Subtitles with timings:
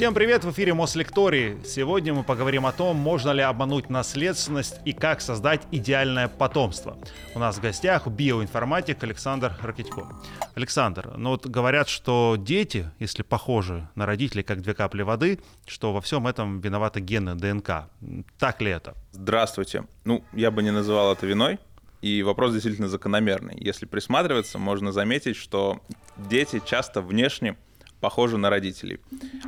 [0.00, 1.58] Всем привет, в эфире Мослектории.
[1.62, 6.96] Сегодня мы поговорим о том, можно ли обмануть наследственность и как создать идеальное потомство.
[7.34, 10.08] У нас в гостях биоинформатик Александр Ракитько.
[10.54, 15.92] Александр, ну вот говорят, что дети, если похожи на родителей, как две капли воды, что
[15.92, 17.90] во всем этом виноваты гены ДНК.
[18.38, 18.94] Так ли это?
[19.12, 19.84] Здравствуйте.
[20.04, 21.58] Ну, я бы не называл это виной.
[22.00, 23.58] И вопрос действительно закономерный.
[23.60, 25.82] Если присматриваться, можно заметить, что
[26.16, 27.58] дети часто внешне
[28.00, 29.00] похожи на родителей.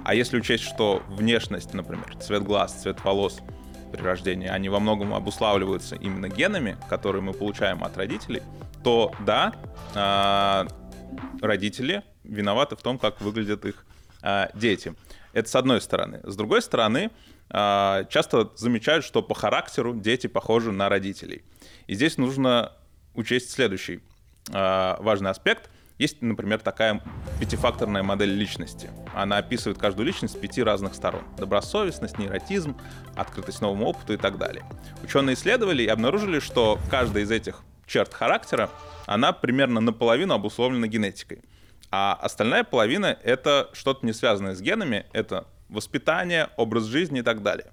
[0.04, 3.40] А если учесть, что внешность, например, цвет глаз, цвет волос
[3.92, 8.42] при рождении, они во многом обуславливаются именно генами, которые мы получаем от родителей,
[8.84, 9.54] то да,
[9.94, 10.66] а,
[11.40, 13.84] родители виноваты в том, как выглядят их
[14.22, 14.94] а, дети.
[15.32, 16.20] Это с одной стороны.
[16.24, 17.10] С другой стороны,
[17.50, 21.42] а, часто замечают, что по характеру дети похожи на родителей.
[21.86, 22.72] И здесь нужно
[23.14, 24.00] учесть следующий
[24.48, 27.02] важный аспект– есть, например, такая
[27.40, 28.90] пятифакторная модель личности.
[29.14, 31.22] Она описывает каждую личность с пяти разных сторон.
[31.38, 32.76] Добросовестность, нейротизм,
[33.16, 34.64] открытость новому опыту и так далее.
[35.02, 38.70] Ученые исследовали и обнаружили, что каждая из этих черт характера,
[39.06, 41.42] она примерно наполовину обусловлена генетикой.
[41.90, 47.42] А остальная половина— это что-то не связанное с генами, это воспитание, образ жизни и так
[47.42, 47.66] далее.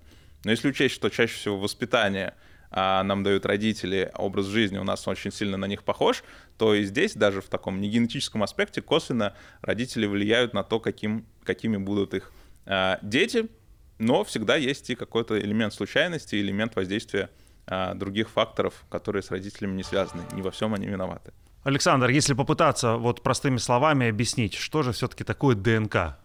[0.43, 2.33] Но если учесть, что чаще всего воспитание—
[2.71, 6.23] а нам дают родители, образ жизни у нас очень сильно на них похож,
[6.57, 11.77] то и здесь даже в таком негенетическом аспекте косвенно родители влияют на то, каким, какими
[11.77, 12.31] будут их
[12.65, 13.49] а, дети,
[13.97, 17.29] но всегда есть и какой-то элемент случайности, элемент воздействия
[17.65, 20.23] а, других факторов, которые с родителями не связаны.
[20.33, 21.33] Не во всем они виноваты.
[21.63, 26.17] Александр, если попытаться вот простыми словами объяснить, что же все-таки такое ДНК?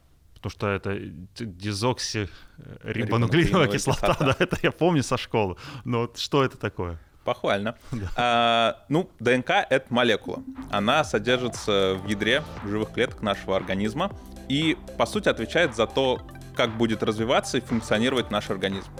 [0.44, 0.98] Потому что это
[1.38, 5.56] дезоксирибонуклеиновая кислота, кислота, да, это я помню со школы.
[5.84, 6.98] Но вот что это такое?
[7.24, 7.76] Похвально.
[7.92, 8.10] Да.
[8.16, 10.42] А, ну, ДНК— это молекула.
[10.70, 14.10] Она содержится в ядре живых клеток нашего организма
[14.50, 16.20] и, по сути, отвечает за то,
[16.54, 18.90] как будет развиваться и функционировать наш организм.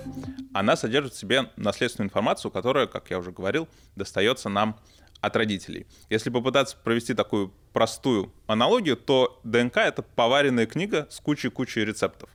[0.55, 4.79] Она содержит в себе наследственную информацию, которая, как я уже говорил, достается нам
[5.25, 5.87] от родителей.
[6.11, 12.29] Если попытаться провести такую простую аналогию, то ДНК— это поваренная книга с кучей-кучей рецептов.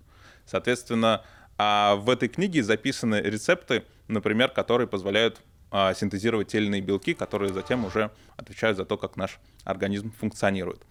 [0.45, 1.23] Соответственно,
[1.57, 5.39] а в этой книге записаны рецепты, например, которые позволяют
[5.71, 10.11] а, синтезировать те или иные белки, которые затем уже отвечают за то, как наш организм
[10.11, 10.81] функционирует.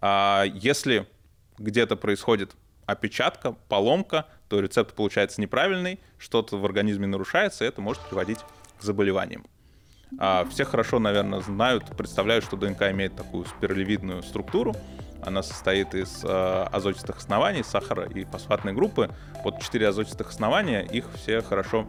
[0.00, 1.06] А если
[1.58, 2.56] где-то происходит
[2.86, 8.40] опечатка, поломка, то рецепт получается неправильный, что-то в организме нарушается, и это может приводить
[8.78, 9.46] к заболеваниям.
[10.18, 14.74] А все хорошо, наверное, знают, представляют, что ДНК имеет такую спиралевидную структуру.
[15.22, 19.10] Она состоит из э, азотистых оснований, сахара и фосфатной группы.
[19.42, 21.88] Вот четыре азотистых основания, их все хорошо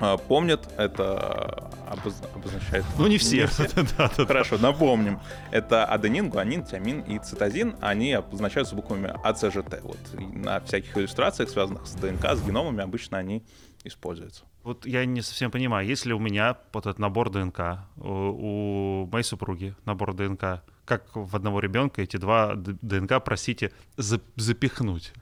[0.00, 0.66] э, помнят.
[0.78, 2.22] Это обоз...
[2.34, 2.84] обозначает...
[2.96, 3.42] Ну, не все.
[3.42, 3.66] Не все.
[4.26, 5.20] Хорошо, напомним.
[5.50, 7.76] Это аденин, гуанин, тиамин и цитозин.
[7.80, 9.80] Они обозначаются буквами АЦЖТ.
[9.82, 13.44] Вот на всяких иллюстрациях, связанных с ДНК, с геномами, обычно они
[13.84, 14.44] используются.
[14.64, 19.24] Вот я не совсем понимаю, если у меня вот этот набор ДНК, у, у моей
[19.24, 25.12] супруги набор ДНК, как в одного ребенка эти два ДНК, простите, запихнуть?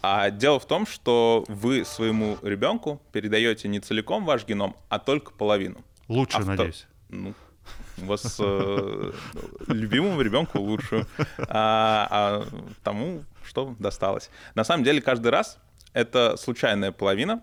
[0.00, 5.32] А дело в том, что вы своему ребенку передаете не целиком ваш геном, а только
[5.32, 5.84] половину.
[6.06, 6.50] Лучше, Авто...
[6.50, 6.86] надеюсь.
[7.08, 7.34] Ну,
[7.98, 9.12] у вас э,
[9.66, 11.06] любимому ребенку лучше,
[11.38, 12.46] а, а
[12.84, 14.30] тому, что досталось.
[14.54, 15.58] На самом деле, каждый раз
[15.92, 17.42] это случайная половина,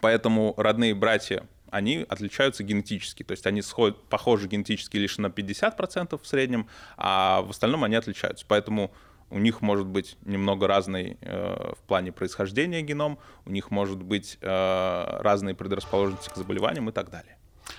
[0.00, 3.22] Поэтому родные братья, они отличаются генетически.
[3.22, 7.96] То есть они сходят, похожи генетически лишь на 50% в среднем, а в остальном они
[7.96, 8.44] отличаются.
[8.48, 8.92] Поэтому
[9.30, 14.38] у них может быть немного разный э, в плане происхождения геном, у них может быть
[14.40, 17.36] э, разные предрасположенности к заболеваниям и так далее.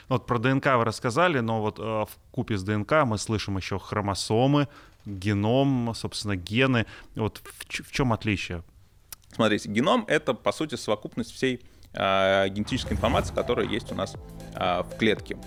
[0.08, 3.80] Вот про ДНК вы рассказали, но вот э, в купе с ДНК мы слышим еще
[3.80, 4.68] хромосомы,
[5.06, 6.86] геном, собственно, гены.
[7.16, 8.64] Вот в, в чем отличие?
[9.32, 11.62] Смотрите, геном— это, по сути, совокупность всей
[11.94, 14.16] генетической информации, которая есть у нас
[14.56, 15.38] э, в клетке.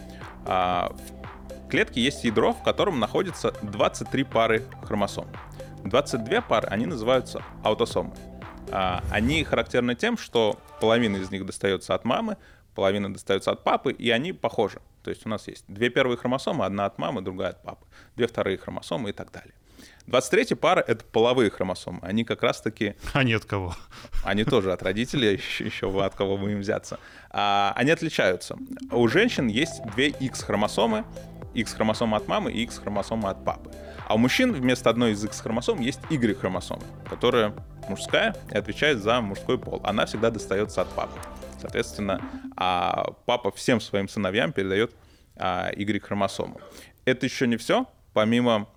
[0.46, 5.26] Э, в клетке есть ядро, в котором находится 23 пары хромосом.
[5.84, 8.12] 22 пары, они называются аутосомы.
[8.70, 12.36] Они характерны тем, что половина из них достается от мамы,
[12.74, 14.80] половина достается от папы, и они похожи.
[15.02, 18.26] То есть у нас есть две первые хромосомы, одна от мамы, другая от папы, две
[18.26, 19.54] вторые хромосомы и так далее.
[20.06, 22.00] 23 пара— это половые хромосомы.
[22.02, 22.94] Они как раз-таки...
[23.12, 23.74] Они от кого?
[24.24, 26.98] Они тоже от родителей, еще, еще от кого мы им взяться.
[27.30, 28.56] А, они отличаются.
[28.90, 31.04] У женщин есть две X-хромосомы.
[31.54, 33.70] X-хромосома от мамы и X-хромосома от папы.
[34.08, 37.54] А у мужчин вместо одной из X-хромосом есть Y-хромосома, которая
[37.88, 39.80] мужская и отвечает за мужской пол.
[39.84, 41.18] Она всегда достается от папы.
[41.60, 42.20] Соответственно,
[42.56, 44.94] а папа всем своим сыновьям передает
[45.36, 46.60] а, Y-хромосому.
[47.04, 47.86] Это еще не все.
[48.12, 48.68] Помимо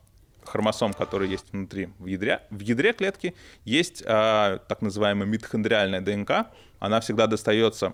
[0.46, 6.48] хромосом, которые есть внутри в ядре, в ядре клетки, есть а, так называемая митохондриальная ДНК.
[6.80, 7.94] Она всегда достается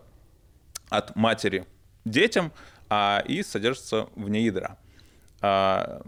[0.90, 1.66] от матери
[2.06, 2.52] детям
[2.90, 4.78] а, и содержится вне ядра.
[5.42, 6.02] А,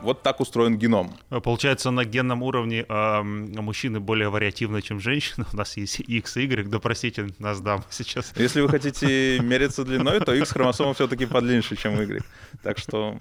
[0.00, 1.16] вот так устроен геном.
[1.28, 5.46] Получается, на генном уровне э, мужчины более вариативны, чем женщины.
[5.52, 8.32] У нас есть X и Y, да простите нас, дам, сейчас.
[8.36, 12.22] Если вы хотите мериться длиной, то X хромосома все-таки подлиннее, чем Y.
[12.62, 13.18] Так что...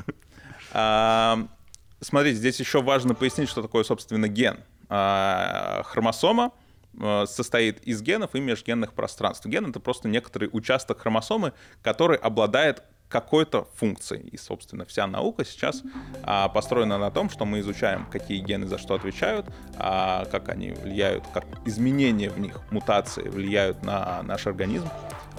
[0.72, 1.48] А,
[2.06, 4.60] смотрите, здесь еще важно пояснить, что такое, собственно, ген.
[4.88, 6.52] А, хромосома
[7.02, 9.46] а, состоит из генов и межгенных пространств.
[9.46, 14.28] Ген— это просто некоторый участок хромосомы, который обладает какой-то функцией.
[14.30, 15.84] И, собственно, вся наука сейчас
[16.24, 19.48] а, построена на том, что мы изучаем, какие гены за что отвечают,
[19.78, 24.90] а, как они влияют, как изменения в них, мутации влияют на наш организм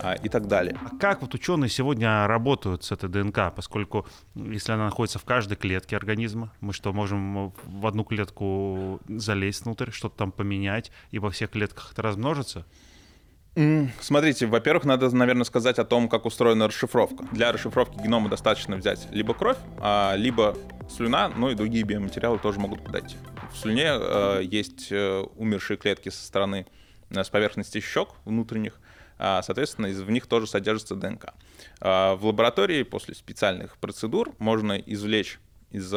[0.03, 0.79] а, и так далее.
[0.85, 5.57] А как вот ученые сегодня работают с этой ДНК, поскольку если она находится в каждой
[5.57, 11.31] клетке организма, мы что, можем в одну клетку залезть внутрь, что-то там поменять, и во
[11.31, 12.65] всех клетках это размножится?
[14.01, 17.25] Смотрите, во-первых, надо, наверное, сказать о том, как устроена расшифровка.
[17.33, 20.57] Для расшифровки генома достаточно взять либо кровь, а, либо
[20.91, 23.17] слюна, ну и другие биоматериалы тоже могут подойти.
[23.51, 26.67] В слюне э, есть э, умершие клетки со стороны,
[27.09, 28.79] э, с поверхности щек внутренних,
[29.19, 31.33] а, соответственно, в них тоже содержится ДНК.
[31.81, 35.91] А, в лаборатории после специальных процедур можно извлечь из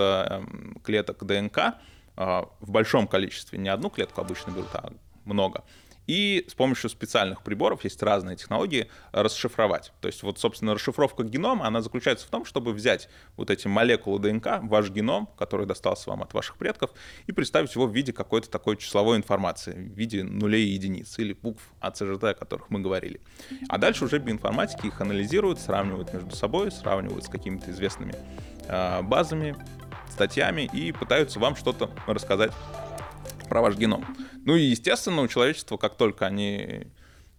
[0.83, 1.75] клеток ДНК
[2.15, 4.91] в большом количестве, не одну клетку обычно берут, а
[5.25, 5.63] много,
[6.09, 9.94] и с помощью специальных приборов, есть разные технологии, расшифровать.
[10.01, 14.17] То есть вот, собственно, расшифровка генома, она заключается в том, чтобы взять вот эти молекулы
[14.17, 16.89] ДНК, ваш геном, который достался вам от ваших предков,
[17.27, 21.33] и представить его в виде какой-то такой числовой информации, в виде нулей и единиц или
[21.33, 23.21] букв АЦЖТ, о которых мы говорили.
[23.67, 28.15] А дальше уже биоинформатики их анализируют, сравнивают между собой, сравнивают с какими-то известными
[28.67, 29.56] э, базами,
[30.09, 32.51] статьями и пытаются вам что-то рассказать
[33.50, 34.06] про ваш геном.
[34.46, 36.88] Ну и, естественно, у человечества, как только они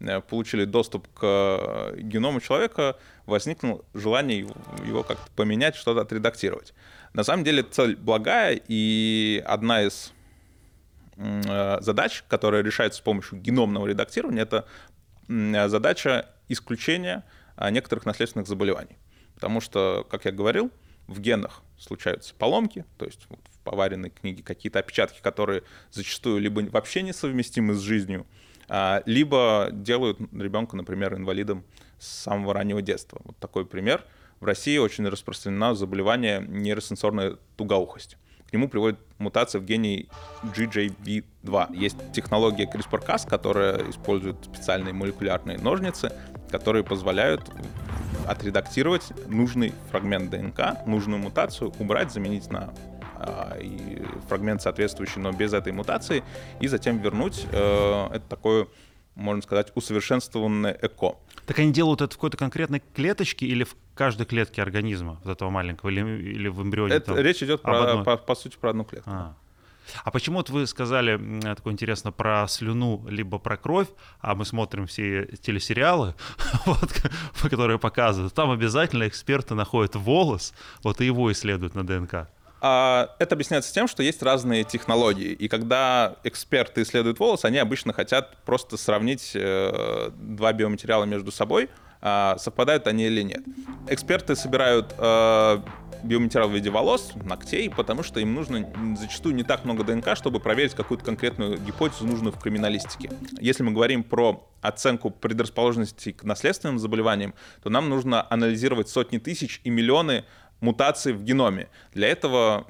[0.00, 4.40] э, получили доступ к э, геному человека, возникло желание
[4.84, 6.74] его как-то поменять, что-то отредактировать.
[7.14, 10.12] На самом деле цель благая, и одна из
[11.16, 14.66] э, задач, которая решается с помощью геномного редактирования, это
[15.28, 17.24] задача исключения
[17.70, 18.96] некоторых наследственных заболеваний.
[19.34, 20.72] Потому что, как я говорил,
[21.06, 23.28] в генах случаются поломки, то есть
[23.70, 25.62] поваренной книге какие-то опечатки, которые
[25.92, 28.26] зачастую либо вообще несовместимы с жизнью,
[28.68, 31.62] а, либо делают ребенка, например, инвалидом
[32.00, 33.20] с самого раннего детства.
[33.22, 34.04] Вот такой пример.
[34.40, 38.16] В России очень распространено заболевание нейросенсорная тугоухость.
[38.48, 40.06] К нему приводит мутация в гене
[40.42, 41.76] GJB2.
[41.76, 46.12] Есть технология CRISPR-Cas, которая использует специальные молекулярные ножницы,
[46.50, 47.42] которые позволяют
[48.26, 52.74] отредактировать нужный фрагмент ДНК, нужную мутацию, убрать, заменить на
[53.60, 56.22] и фрагмент соответствующий, но без этой мутации,
[56.60, 58.66] и затем вернуть э, это такое,
[59.14, 61.16] можно сказать, усовершенствованное ЭКО.
[61.46, 65.50] Так они делают это в какой-то конкретной клеточке или в каждой клетке организма, вот этого
[65.50, 66.94] маленького, или, или в эмбрионе?
[66.94, 69.10] Это, там, речь идет, про, по, по сути, про одну клетку.
[69.10, 69.34] А.
[70.04, 73.88] А почему вот вы сказали такое интересно про слюну либо про кровь,
[74.20, 76.14] а мы смотрим все телесериалы,
[76.66, 76.92] вот,
[77.42, 82.28] которые показывают, там обязательно эксперты находят волос, вот и его исследуют на ДНК.
[82.60, 85.32] А, это объясняется тем, что есть разные технологии.
[85.32, 91.70] И когда эксперты исследуют волос, они обычно хотят просто сравнить э, два биоматериала между собой,
[92.02, 93.42] а, совпадают они или нет.
[93.88, 95.58] Эксперты собирают э,
[96.02, 98.68] биоматериал в виде волос, ногтей, потому что им нужно
[98.98, 103.10] зачастую не так много ДНК, чтобы проверить какую-то конкретную гипотезу, нужную в криминалистике.
[103.40, 109.60] Если мы говорим про оценку предрасположенности к наследственным заболеваниям, то нам нужно анализировать сотни тысяч
[109.64, 110.24] и миллионы
[110.60, 111.68] мутаций в геноме.
[111.94, 112.66] Для этого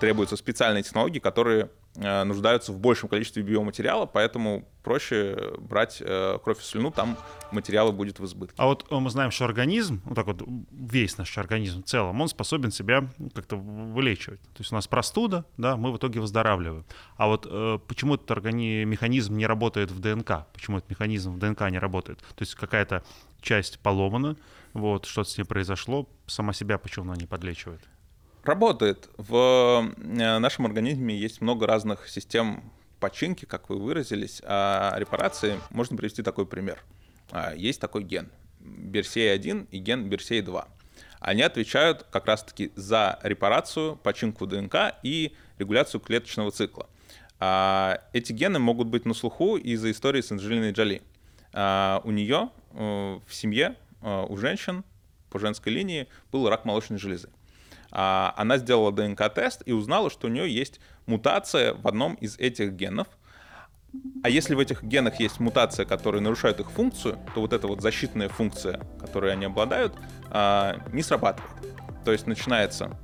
[0.00, 6.58] требуются специальные технологии, которые Э, нуждаются в большем количестве биоматериала, поэтому проще брать э, кровь
[6.60, 7.18] и слюну, там
[7.50, 8.54] материала будет в избытке.
[8.56, 12.18] А вот э, мы знаем, что организм, вот так вот весь наш организм в целом,
[12.18, 14.40] он способен себя как-то вылечивать.
[14.40, 16.86] То есть у нас простуда, да, мы в итоге выздоравливаем.
[17.18, 20.46] А вот э, почему этот органи- механизм не работает в ДНК?
[20.54, 22.20] Почему этот механизм в ДНК не работает?
[22.20, 23.04] То есть какая-то
[23.42, 24.36] часть поломана,
[24.72, 27.80] вот, что-то с ней произошло, сама себя почему она не подлечивает?
[28.44, 29.08] Работает.
[29.18, 35.96] В э, нашем организме есть много разных систем починки, как вы выразились, а репарации можно
[35.96, 36.82] привести такой пример.
[37.30, 40.64] А, есть такой ген BRCA1 и ген BRCA2.
[41.20, 46.88] Они отвечают как раз-таки за репарацию, починку ДНК и регуляцию клеточного цикла.
[47.38, 51.02] А, эти гены могут быть на слуху из-за истории с Анджелиной Джоли.
[51.54, 54.84] У нее э, в семье, у женщин
[55.30, 57.30] по женской линии был рак молочной железы.
[57.90, 62.72] а, она сделала ДНК-тест и узнала, что у нее есть мутация в одном из этих
[62.72, 63.06] генов.
[64.22, 67.82] А если в этих генах есть мутация, которая нарушает их функцию, то вот эта вот
[67.82, 69.94] защитная функция, которой они обладают,
[70.30, 71.52] а, не срабатывает.
[72.04, 72.98] То есть начинается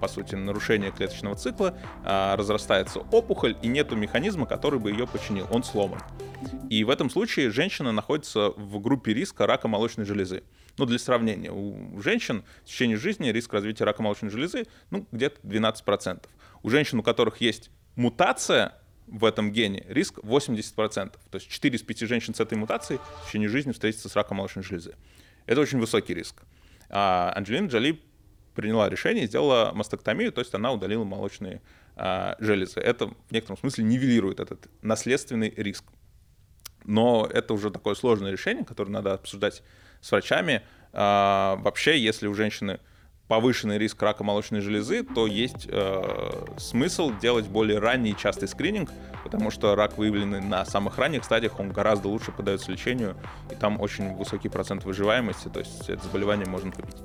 [0.00, 5.46] по сути, нарушение клеточного цикла, а, разрастается опухоль, и нету механизма, который бы ее починил.
[5.50, 6.00] Он сломан.
[6.70, 10.42] И в этом случае женщина находится в группе риска рака молочной железы.
[10.76, 15.40] Ну, для сравнения, у женщин в течение жизни риск развития рака молочной железы ну, где-то
[15.42, 16.24] 12%.
[16.62, 18.74] У женщин, у которых есть мутация
[19.06, 20.92] в этом гене, риск 80%.
[20.94, 24.36] То есть 4 из 5 женщин с этой мутацией в течение жизни встретятся с раком
[24.36, 24.94] молочной железы.
[25.46, 26.42] Это очень высокий риск.
[26.90, 28.00] А Анджелина Джоли
[28.54, 31.62] приняла решение сделала мастектомию, то есть она удалила молочные
[31.94, 32.80] а, железы.
[32.80, 35.84] Это в некотором смысле нивелирует этот наследственный риск.
[36.88, 39.62] Но это уже такое сложное решение, которое надо обсуждать
[40.00, 40.62] с врачами.
[40.94, 42.80] А, вообще, если у женщины
[43.28, 48.90] повышенный риск рака молочной железы, то есть э, смысл делать более ранний и частый скрининг,
[49.22, 53.18] потому что рак, выявленный на самых ранних стадиях, он гораздо лучше поддается лечению,
[53.50, 57.02] и там очень высокий процент выживаемости, то есть это заболевание можно победить.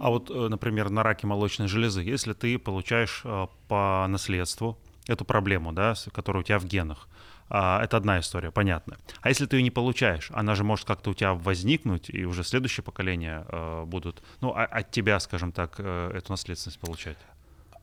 [0.00, 5.24] А вот, э, например, на раке молочной железы, если ты получаешь э, по наследству эту
[5.24, 7.08] проблему, да, которая у тебя в генах,
[7.50, 8.98] а, это одна история, понятно.
[9.20, 12.44] А если ты ее не получаешь, она же может как-то у тебя возникнуть, и уже
[12.44, 17.16] следующее поколение э, будут, ну, а, от тебя, скажем так, э, эту наследственность получать.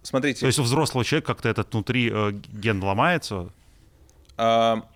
[0.03, 0.41] Смотрите.
[0.41, 3.50] То есть у взрослого человека как-то этот внутри э, ген ломается?
[4.38, 4.88] А,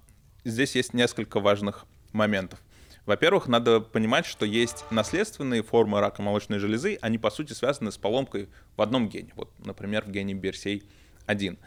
[0.46, 2.60] здесь есть несколько важных моментов.
[3.08, 7.98] Во-первых, надо понимать, что есть наследственные формы рака молочной железы, они по сути связаны с
[7.98, 9.32] поломкой в одном гене.
[9.36, 11.58] Вот, например, в гене BRCA1.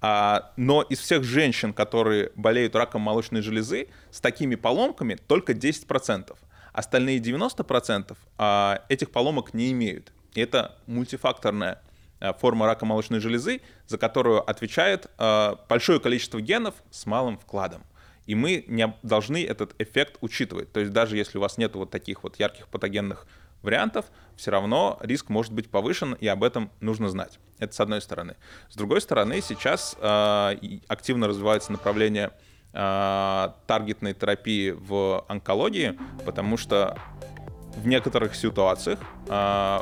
[0.00, 6.36] А, но из всех женщин, которые болеют раком молочной железы, с такими поломками только 10%.
[6.72, 10.12] Остальные 90% а, этих поломок не имеют.
[10.34, 11.82] И это мультифакторная
[12.18, 15.10] а, форма рака молочной железы, за которую отвечает
[15.68, 17.82] большое количество генов с малым вкладом.
[18.26, 20.72] И мы не должны этот эффект учитывать.
[20.72, 23.26] То есть даже если у вас нет вот таких вот ярких патогенных
[23.62, 27.38] вариантов, все равно риск может быть повышен, и об этом нужно знать.
[27.58, 28.36] Это с одной стороны.
[28.68, 32.30] С другой стороны, сейчас э, активно развивается направление
[32.72, 36.98] э, таргетной терапии в онкологии, потому что
[37.76, 38.98] в некоторых ситуациях
[39.28, 39.78] э,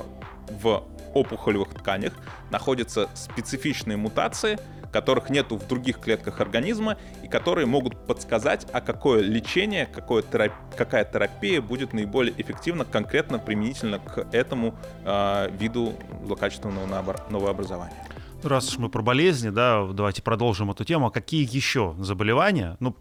[0.50, 2.12] в опухолевых тканях
[2.50, 4.58] находятся специфичные мутации,
[4.90, 10.52] которых нету в других клетках организма и которые могут подсказать, а какое лечение, какое терап...
[10.76, 16.86] какая терапия будет наиболее эффективна конкретно применительно к этому э, виду злокачественного
[17.30, 18.08] новообразования.
[18.42, 21.06] Раз уж мы про болезни, да, давайте продолжим эту тему.
[21.06, 22.94] А какие еще заболевания, ну,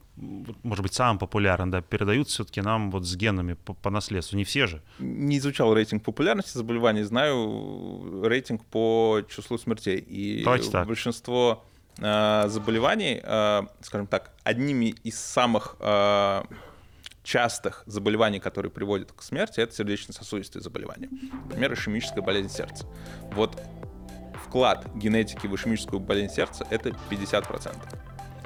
[0.63, 4.36] может быть, самым популярным, да, передаются все-таки нам вот с генами по, по наследству?
[4.36, 4.82] Не все же.
[4.98, 9.98] Не изучал рейтинг популярности заболеваний, знаю рейтинг по числу смертей.
[9.98, 10.88] И Давайте так.
[10.88, 16.44] большинство э, заболеваний, э, скажем так, одними из самых э,
[17.24, 21.10] частых заболеваний, которые приводят к смерти, это сердечно-сосудистые заболевания.
[21.46, 22.86] Например, ишемическая болезнь сердца.
[23.34, 23.62] Вот
[24.46, 27.75] вклад генетики в ишемическую болезнь сердца— это 50%.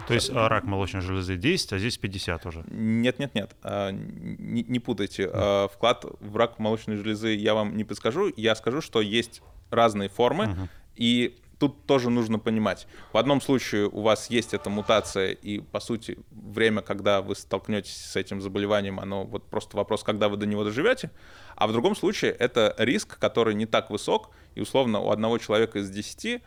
[0.08, 2.64] То есть а, рак молочной железы 10, а здесь 50 уже?
[2.70, 3.56] Нет, нет, нет.
[3.64, 5.30] Не, не путайте.
[5.30, 5.68] Да.
[5.68, 8.34] Вклад в рак молочной железы я вам не подскажу.
[8.36, 10.68] Я скажу, что есть разные формы, угу.
[10.96, 12.88] и тут тоже нужно понимать.
[13.14, 17.96] В одном случае у вас есть эта мутация, и, по сути, время, когда вы столкнетесь
[17.96, 21.12] с этим заболеванием, оно вот просто вопрос, когда вы до него доживете.
[21.56, 25.78] А в другом случае это риск, который не так высок, и, условно, у одного человека
[25.78, 26.40] из 10 э,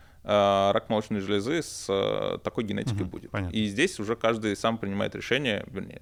[0.73, 3.31] рак молочной железы с э, такой генетикой угу, будет.
[3.31, 3.55] Понятно.
[3.55, 6.01] И здесь уже каждый сам принимает решение, вернее,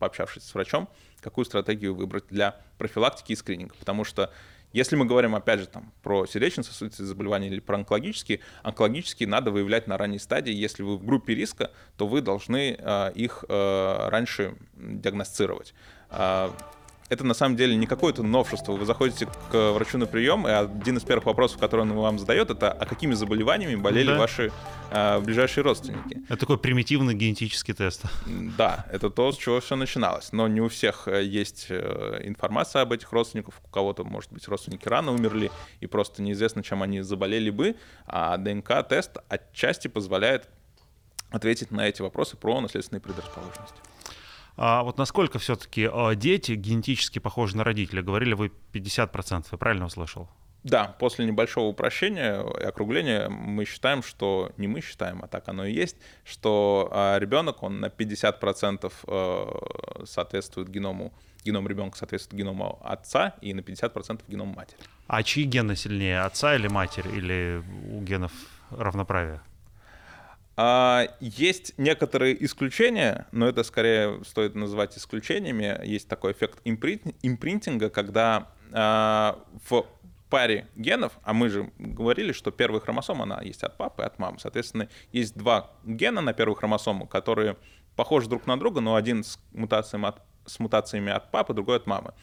[0.00, 0.88] пообщавшись с врачом,
[1.20, 3.76] какую стратегию выбрать для профилактики и скрининга.
[3.78, 4.32] Потому что
[4.72, 9.86] если мы говорим, опять же, там, про сердечно-сосудистые заболевания или про онкологические, онкологические надо выявлять
[9.86, 10.52] на ранней стадии.
[10.52, 15.74] Если вы в группе риска, то вы должны э, их э, раньше диагностировать.
[17.12, 18.72] Это на самом деле не какое-то новшество.
[18.72, 22.48] Вы заходите к врачу на прием, и один из первых вопросов, который он вам задает,
[22.48, 24.18] это а какими заболеваниями болели да.
[24.18, 24.50] ваши
[24.90, 26.22] а, ближайшие родственники.
[26.30, 28.04] Это такой примитивный генетический тест.
[28.56, 30.32] Да, это то, с чего все начиналось.
[30.32, 33.56] Но не у всех э, есть э, информация об этих родственниках.
[33.62, 35.50] У кого-то, может быть, родственники рано умерли,
[35.80, 37.76] и просто неизвестно, чем они заболели бы.
[38.06, 40.48] А ДНК-тест отчасти позволяет
[41.28, 43.91] ответить на эти вопросы про наследственные предрасположенности.
[44.56, 48.02] А вот насколько все-таки а, дети генетически похожи на родителей?
[48.02, 50.28] Говорили вы 50%, я правильно услышал?
[50.62, 55.64] Да, после небольшого упрощения и округления мы считаем, что не мы считаем, а так оно
[55.64, 61.12] и есть, что а, ребенок он на 50% э, соответствует геному
[61.44, 64.78] геном ребенка соответствует геному отца и на 50% геному матери.
[65.06, 68.32] А чьи гены сильнее, отца или матери, или у генов
[68.70, 69.40] равноправие?
[70.56, 75.80] А, есть некоторые исключения, но это скорее стоит называть исключениями.
[75.84, 79.86] Есть такой эффект импринтинга, когда а, в
[80.28, 84.18] паре генов, а мы же говорили, что первая хромосома, она есть от папы и от
[84.18, 84.38] мамы.
[84.38, 87.56] Соответственно, есть два гена на первую хромосому, которые
[87.96, 91.86] похожи друг на друга, но один с мутациями от с мутациями от папы, другой от
[91.86, 92.14] мамы.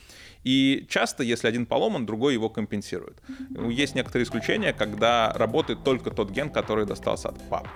[0.44, 3.22] И часто, если один поломан, другой его компенсирует.
[3.70, 7.70] Есть некоторые исключения, когда работает только тот ген, который достался от папы,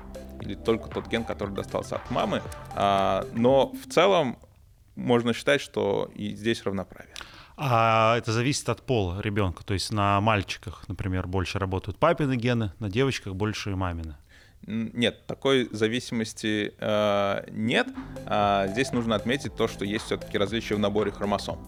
[0.43, 2.41] или только тот ген, который достался от мамы.
[2.75, 4.37] А, но в целом
[4.95, 7.13] можно считать, что и здесь равноправие.
[7.55, 9.63] А это зависит от пола ребенка.
[9.63, 14.15] То есть на мальчиках, например, больше работают папины гены, на девочках больше мамины.
[14.65, 17.87] Нет, такой зависимости э, нет.
[18.25, 21.59] А здесь нужно отметить то, что есть все-таки различия в наборе хромосом.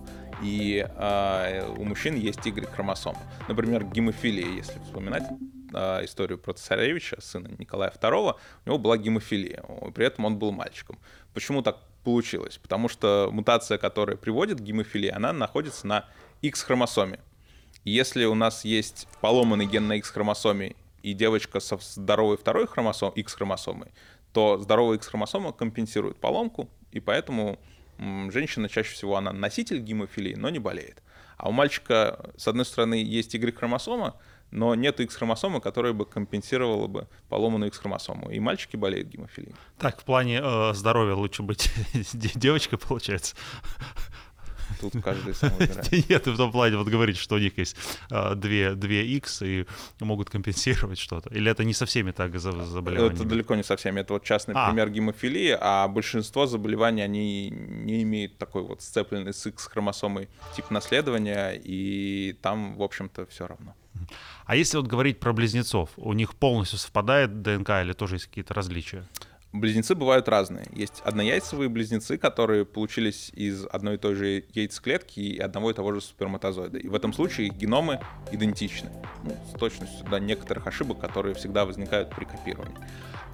[0.42, 3.16] И э, у мужчин есть Y-хромосом.
[3.48, 5.24] Например, гемофилия, если вспоминать
[6.04, 9.64] историю про царевича, сына Николая II, у него была гемофилия,
[9.94, 10.98] при этом он был мальчиком.
[11.34, 12.58] Почему так получилось?
[12.58, 16.06] Потому что мутация, которая приводит к гемофилии, она находится на
[16.42, 17.20] X-хромосоме.
[17.84, 23.90] Если у нас есть поломанный ген на X-хромосоме и девочка со здоровой второй хромосом, X-хромосомой,
[24.34, 27.60] то здоровая X-хромосома компенсирует поломку, и поэтому
[28.00, 31.02] женщина чаще всего она носитель гемофилии, но не болеет.
[31.38, 34.16] А у мальчика, с одной стороны, есть Y-хромосома,
[34.52, 38.32] но нет X-хромосомы, которая бы компенсировала бы поломанную X-хромосому.
[38.32, 39.56] И мальчики болеют гемофилией.
[39.78, 41.72] Так, в плане э, здоровья лучше быть
[42.14, 43.36] девочкой, получается.
[44.80, 45.92] Тут каждый сам выбирает.
[46.10, 47.76] Нет, в том плане вот говорить, что у них есть
[48.10, 49.66] а, две, две X и
[50.00, 51.30] могут компенсировать что-то.
[51.34, 53.14] Или это не со всеми так заболеваниями?
[53.14, 54.02] Это далеко не со всеми.
[54.02, 54.70] Это вот частный а.
[54.70, 61.52] пример гемофилии, а большинство заболеваний, они не имеют такой вот сцепленный с X-хромосомой тип наследования,
[61.52, 63.76] и там, в общем-то, все равно.
[64.46, 68.54] А если вот говорить про близнецов, у них полностью совпадает ДНК или тоже есть какие-то
[68.54, 69.06] различия?
[69.56, 70.66] Близнецы бывают разные.
[70.74, 75.94] Есть однояйцевые близнецы, которые получились из одной и той же яйцеклетки и одного и того
[75.94, 76.78] же сперматозоида.
[76.78, 78.02] И в этом случае геномы
[78.34, 78.92] идентичны.
[79.24, 82.78] Ну, с точностью до некоторых ошибок, которые всегда возникают при копировании.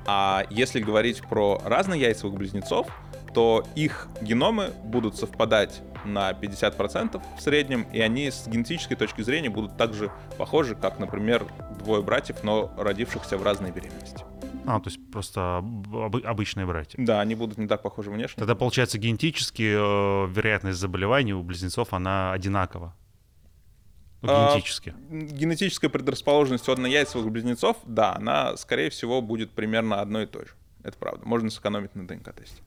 [0.05, 2.87] А если говорить про разнояйцевых близнецов,
[3.33, 9.49] то их геномы будут совпадать на 50% в среднем, и они с генетической точки зрения
[9.49, 11.45] будут также похожи, как, например,
[11.79, 14.23] двое братьев, но родившихся в разной беременности.
[14.65, 17.03] А, то есть просто об, обычные братья.
[17.03, 18.35] Да, они будут не так похожи внешне.
[18.37, 22.95] Тогда, получается, генетически э, вероятность заболеваний у близнецов, она одинакова.
[24.21, 24.93] Ну, генетически.
[25.09, 30.45] А, генетическая предрасположенность у однояйцевых близнецов, да, она, скорее всего, будет примерно одной и той
[30.45, 30.51] же.
[30.83, 31.25] Это правда.
[31.25, 32.61] Можно сэкономить на ДНК-тесте.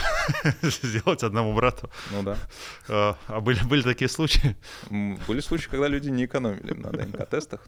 [0.62, 1.90] сделать одному брату.
[2.10, 2.36] Ну да.
[2.88, 4.56] А, а были, были такие случаи?
[4.90, 7.60] Были случаи, когда люди не экономили на ДНК-тестах.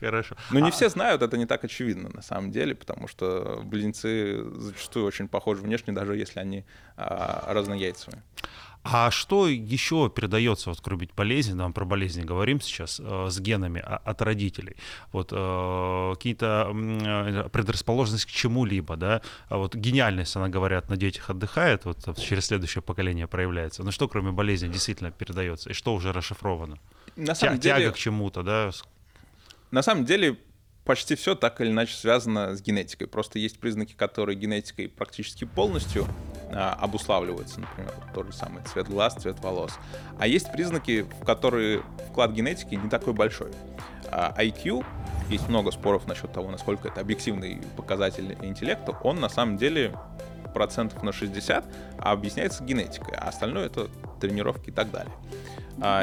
[0.00, 0.36] Хорошо.
[0.50, 0.72] Но не а...
[0.72, 5.62] все знают, это не так очевидно на самом деле, потому что близнецы зачастую очень похожи
[5.62, 6.64] внешне, даже если они
[6.96, 8.22] а, разнояйцевые.
[8.82, 13.82] А что еще передается, вот кроме болезни, нам про болезни говорим сейчас, э, с генами
[13.84, 14.76] а, от родителей?
[15.12, 19.20] Вот э, какие-то э, предрасположенность к чему-либо, да?
[19.48, 23.82] А вот гениальность, она, говорят, на детях отдыхает, вот через следующее поколение проявляется.
[23.82, 25.70] Но что кроме болезни действительно передается?
[25.70, 26.78] И что уже расшифровано?
[27.16, 27.84] На самом Тя- деле...
[27.84, 28.70] Тяга к чему-то, да?
[29.70, 30.38] На самом деле
[30.84, 33.08] почти все так или иначе связано с генетикой.
[33.08, 36.06] Просто есть признаки, которые генетикой практически полностью
[36.52, 39.72] а, обуславливаются, например, тот же самый цвет глаз, цвет волос.
[40.18, 43.50] А есть признаки, в которые вклад генетики не такой большой.
[44.10, 44.84] А IQ,
[45.28, 49.96] есть много споров насчет того, насколько это объективный показатель интеллекта, он на самом деле
[50.52, 51.64] процентов на 60
[51.98, 53.88] а объясняется генетикой, а остальное это
[54.20, 55.12] тренировки и так далее.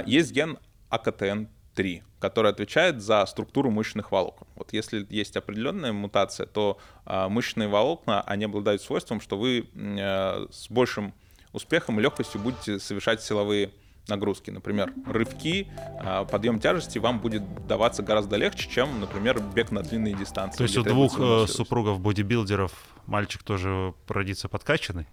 [0.06, 0.58] Есть ген
[0.90, 4.48] АКТН 3, который отвечает за структуру мышечных волокон.
[4.56, 10.48] Вот если есть определенная мутация, то э, мышечные волокна, они обладают свойством, что вы э,
[10.50, 11.14] с большим
[11.54, 13.72] успехом и легкостью будете совершать силовые
[14.08, 14.50] нагрузки.
[14.50, 15.68] Например, рывки,
[16.02, 20.58] э, подъем тяжести вам будет даваться гораздо легче, чем, например, бег на длинные дистанции.
[20.58, 22.72] То есть у двух э, супругов бодибилдеров
[23.06, 25.08] мальчик тоже родится подкачанный?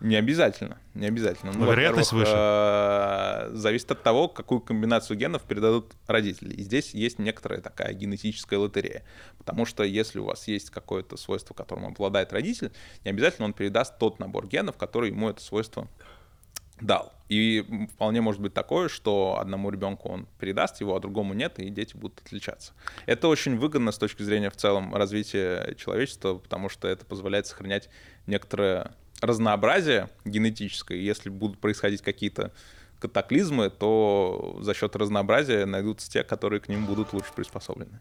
[0.00, 1.52] Не обязательно, не обязательно.
[1.52, 2.32] Ну, вероятность выше.
[2.32, 6.54] Э, зависит от того, какую комбинацию генов передадут родители.
[6.54, 9.02] И здесь есть некоторая такая генетическая лотерея.
[9.38, 12.70] Потому что если у вас есть какое-то свойство, которым обладает родитель,
[13.04, 15.88] не обязательно он передаст тот набор генов, который ему это свойство
[16.80, 17.12] дал.
[17.28, 21.68] И вполне может быть такое, что одному ребенку он передаст его, а другому нет, и
[21.70, 22.72] дети будут отличаться.
[23.06, 27.90] Это очень выгодно с точки зрения в целом развития человечества, потому что это позволяет сохранять
[28.26, 32.52] некоторое разнообразие генетическое, если будут происходить какие-то
[33.00, 38.00] катаклизмы, то за счет разнообразия найдутся те, которые к ним будут лучше приспособлены.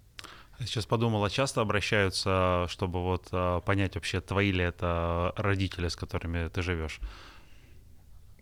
[0.59, 5.95] Сейчас подумал, а часто обращаются, чтобы вот а, понять вообще, твои ли это родители, с
[5.95, 6.99] которыми ты живешь?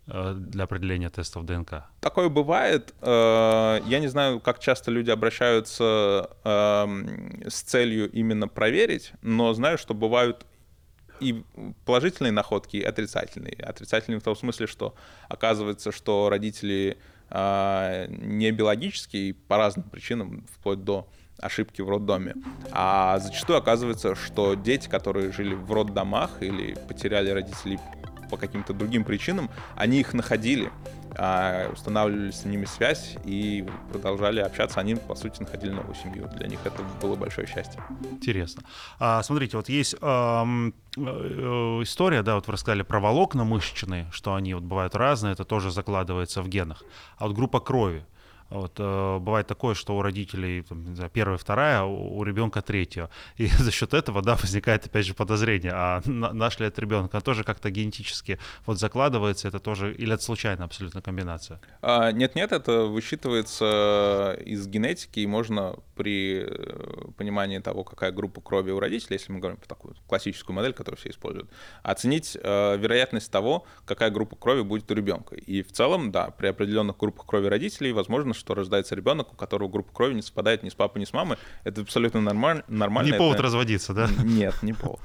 [0.08, 1.84] Э, для определения тестов ДНК?
[2.00, 2.94] Такое бывает.
[3.02, 9.78] Э, я не знаю, как часто люди обращаются эм, с целью именно проверить, но знаю,
[9.78, 10.46] что бывают
[11.20, 11.42] и
[11.84, 13.56] положительные находки, и отрицательные.
[13.62, 14.94] Отрицательные в том смысле, что
[15.28, 16.98] оказывается, что родители
[17.30, 22.34] э, не биологические по разным причинам, вплоть до ошибки в роддоме.
[22.72, 27.78] А зачастую оказывается, что дети, которые жили в роддомах или потеряли родителей
[28.30, 30.70] по каким-то другим причинам, они их находили,
[31.18, 34.80] а, устанавливали с ними связь и продолжали общаться.
[34.80, 36.28] Они, по сути, находили новую семью.
[36.36, 37.82] Для них это было большое счастье.
[38.10, 38.62] Интересно.
[38.98, 44.54] А, смотрите, вот есть эм, история, да, вот вы рассказали про волокна мышечные, что они
[44.54, 46.82] вот бывают разные, это тоже закладывается в генах.
[47.18, 48.04] А вот группа крови,
[48.50, 53.10] вот, э, бывает такое, что у родителей там, знаю, первая, вторая, у, у ребенка третья.
[53.36, 57.14] И за счет этого, да, возникает опять же подозрение, а на, наш ли это ребенок?
[57.14, 61.60] Он тоже как-то генетически вот закладывается, это тоже, или это случайная абсолютно комбинация?
[61.82, 68.70] А, нет-нет, это высчитывается из генетики, и можно при э, понимании того, какая группа крови
[68.70, 71.50] у родителей, если мы говорим про такую классическую модель, которую все используют,
[71.82, 75.34] оценить э, вероятность того, какая группа крови будет у ребенка.
[75.34, 79.68] И в целом, да, при определенных группах крови родителей возможно, что рождается ребенок, у которого
[79.68, 81.38] группа крови не совпадает ни с папой, ни с мамой.
[81.64, 83.12] Это абсолютно нормаль, нормально.
[83.12, 83.44] Не повод это...
[83.44, 84.08] разводиться, да?
[84.22, 85.00] Нет, не повод.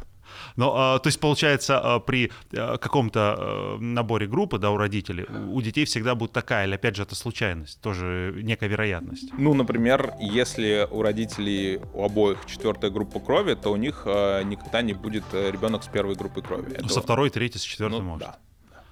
[0.55, 5.61] Но, а, то есть, получается, а, при а, каком-то наборе группы, да, у родителей, у
[5.61, 9.31] детей всегда будет такая, или опять же, это случайность, тоже некая вероятность?
[9.37, 14.93] Ну, например, если у родителей у обоих четвертая группа крови, то у них никогда не
[14.93, 16.77] будет э, ребенок с первой группой крови.
[16.81, 18.27] Ну, со второй, третьей, с четвертой ну, может.
[18.27, 18.37] Да.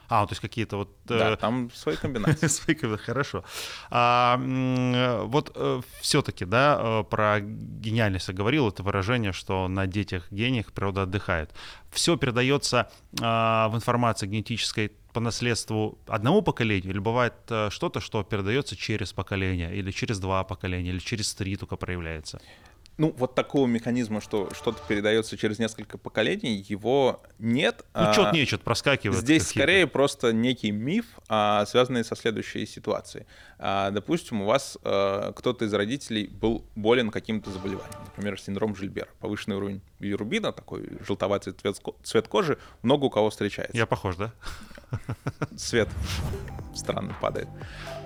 [0.09, 0.89] А, то есть какие-то вот...
[1.05, 2.47] Да, э, там свои комбинации.
[2.47, 3.43] свои комбинации, хорошо.
[3.91, 4.37] А,
[5.25, 10.73] вот э, все-таки, да, э, про гениальность я говорил, это выражение, что на детях гениях
[10.73, 11.51] природа отдыхает.
[11.91, 12.89] Все передается
[13.21, 17.33] а, в информации генетической по наследству одному поколению, или бывает
[17.69, 22.39] что-то, что передается через поколение, или через два поколения, или через три только проявляется?
[22.99, 27.85] Ну, вот такого механизма, что что-то передается через несколько поколений, его нет.
[27.93, 29.21] Ну, а, что-то нечет проскакивает.
[29.21, 33.25] Здесь скорее просто некий миф, а, связанный со следующей ситуацией.
[33.57, 39.07] А, допустим, у вас а, кто-то из родителей был болен каким-то заболеванием, например, синдром Жильбера,
[39.21, 43.77] повышенный уровень билирубина, такой желтоватый цвет, цвет кожи, много у кого встречается.
[43.77, 44.33] Я похож, да?
[45.55, 45.87] Свет
[46.75, 47.47] странно падает.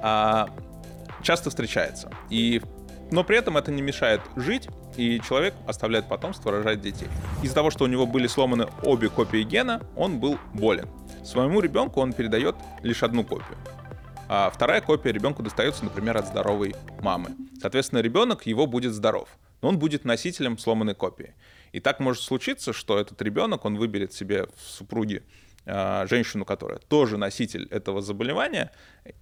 [0.03, 0.51] А,
[1.23, 2.12] часто встречается.
[2.29, 2.62] И
[3.13, 7.08] но при этом это не мешает жить, и человек оставляет потомство, рожать детей.
[7.41, 10.88] Из-за того, что у него были сломаны обе копии гена, он был болен.
[11.23, 13.58] Своему ребенку он передает лишь одну копию.
[14.29, 17.32] А вторая копия ребенку достается, например, от здоровой мамы.
[17.62, 19.29] Соответственно, ребенок его будет здоров,
[19.62, 21.36] но он будет носителем сломанной копии.
[21.71, 25.23] И так может случиться, что этот ребенок, он выберет себе в супруге
[25.65, 28.71] женщину, которая тоже носитель этого заболевания,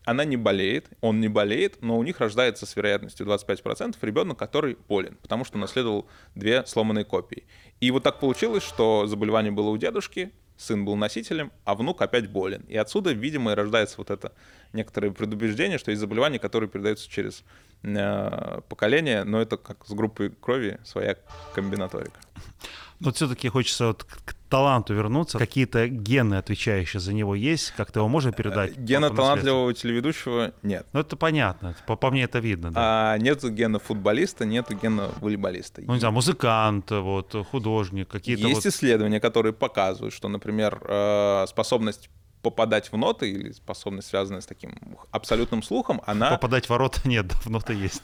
[0.06, 4.78] она не болеет, он не болеет, но у них рождается с вероятностью 25% ребенок, который
[4.88, 7.46] болен, потому что наследовал две сломанные копии.
[7.80, 12.30] И вот так получилось, что заболевание было у дедушки, сын был носителем, а внук опять
[12.30, 12.64] болен.
[12.68, 14.34] И отсюда, видимо, и рождается вот это
[14.74, 17.44] некоторое предубеждение, что есть заболевания, которые передаются через
[17.84, 21.18] э, поколение, но это как с группой крови своя
[21.56, 22.20] комбинаторика.
[23.02, 25.40] Но все-таки хочется вот к таланту вернуться.
[25.40, 27.72] Какие-то гены, отвечающие за него, есть?
[27.76, 28.78] Как-то его можно передать?
[28.78, 30.86] Э, гена талантливого телеведущего нет.
[30.94, 31.76] Ну, это понятно.
[31.88, 32.72] По, по мне это видно.
[32.72, 33.14] Да.
[33.14, 35.82] А, нету гена футболиста, нету гена волейболиста.
[35.82, 38.66] Ну, не знаю, музыкант, вот, художник, какие-то Есть вот...
[38.68, 42.10] исследования, которые показывают, что, например, э, способность
[42.42, 44.76] попадать в ноты или способность, связанная с таким
[45.12, 46.32] абсолютным слухом, она...
[46.32, 48.04] Попадать в ворота нет, в ноты есть.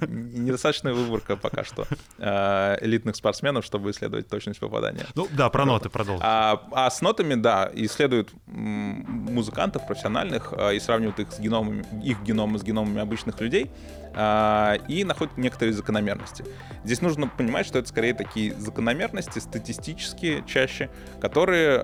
[0.00, 1.86] Недостаточная выборка пока что
[2.18, 5.06] э, элитных спортсменов, чтобы исследовать точность попадания.
[5.14, 6.22] Ну да, про ноты продолжим.
[6.26, 12.22] А, а с нотами, да, исследуют музыкантов профессиональных э, и сравнивают их с геномами, их
[12.22, 13.70] геномы с геномами обычных людей
[14.14, 16.44] э, и находят некоторые закономерности.
[16.84, 21.80] Здесь нужно понимать, что это скорее такие закономерности статистические чаще, которые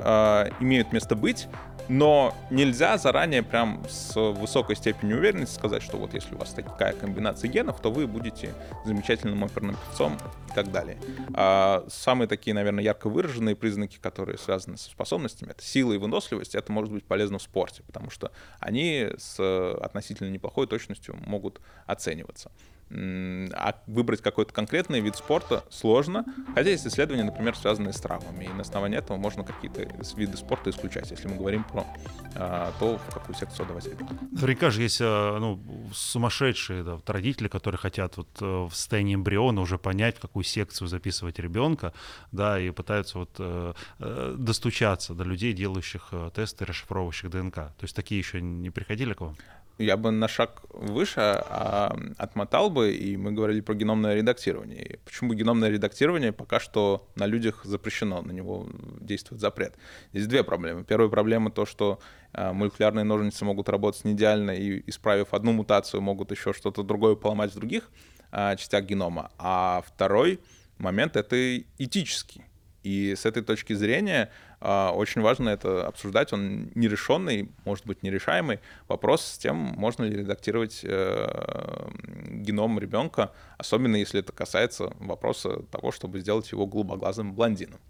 [0.61, 1.49] имеют место быть,
[1.91, 6.93] но нельзя заранее прям с высокой степенью уверенности сказать, что вот если у вас такая
[6.93, 10.17] комбинация генов, то вы будете замечательным оперным певцом
[10.49, 10.99] и так далее.
[11.35, 16.55] А самые такие, наверное, ярко выраженные признаки, которые связаны со способностями, это сила и выносливость,
[16.55, 19.41] это может быть полезно в спорте, потому что они с
[19.75, 22.53] относительно неплохой точностью могут оцениваться.
[22.93, 26.25] А выбрать какой-то конкретный вид спорта сложно,
[26.55, 30.71] хотя есть исследования, например, связанные с травмами, и на основании этого можно какие-то виды спорта
[30.71, 31.87] исключать, если мы говорим про
[32.35, 34.17] а, то, в какую секцию давать ребенка.
[34.33, 35.61] Наверняка же есть а, ну,
[35.95, 40.89] сумасшедшие да, родители, которые хотят вот э, в состоянии эмбриона уже понять, в какую секцию
[40.89, 41.93] записывать ребенка,
[42.33, 47.55] да, и пытаются вот э, э, достучаться до людей, делающих тесты, расшифровывающих ДНК.
[47.55, 49.37] То есть такие еще не приходили к вам?
[49.85, 54.83] Я бы на шаг выше а, отмотал бы, и мы говорили про геномное редактирование.
[54.85, 58.67] И почему геномное редактирование пока что на людях запрещено, на него
[59.01, 59.75] действует запрет.
[60.13, 60.85] Здесь две проблемы.
[60.85, 62.01] Первая проблема то, что
[62.33, 67.15] а, молекулярные ножницы могут работать не идеально, и исправив одну мутацию, могут еще что-то другое
[67.15, 67.91] поломать в других
[68.31, 69.31] а, частях генома.
[69.39, 70.41] А второй
[70.79, 72.45] момент— это этический.
[72.83, 76.33] И с этой точки зрения а, очень важно это обсуждать.
[76.33, 81.89] Он нерешенный, может быть, нерешаемый вопрос с тем, можно ли редактировать э,
[82.31, 87.81] геном ребенка, особенно если это касается вопроса того, чтобы сделать его голубоглазым блондином.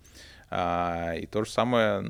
[0.51, 2.05] А, и то же самое,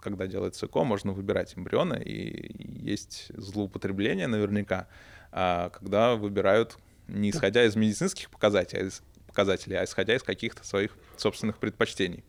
[0.00, 2.52] когда делается ЭКО, можно выбирать эмбриона, и
[2.84, 4.88] есть злоупотребление наверняка,
[5.32, 6.76] а, когда выбирают
[7.08, 8.90] не исходя из медицинских показателей,
[9.36, 12.24] показателей, а исходя из каких-то своих собственных предпочтений.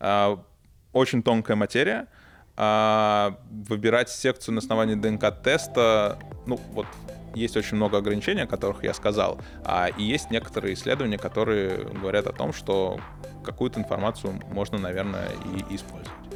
[0.00, 0.44] А,
[0.92, 2.08] очень тонкая материя.
[2.54, 6.86] А выбирать секцию на основании ДНК-теста, ну вот
[7.34, 12.26] есть очень много ограничений, о которых я сказал, а, и есть некоторые исследования, которые говорят
[12.26, 13.00] о том, что
[13.42, 16.31] какую-то информацию можно, наверное, и использовать.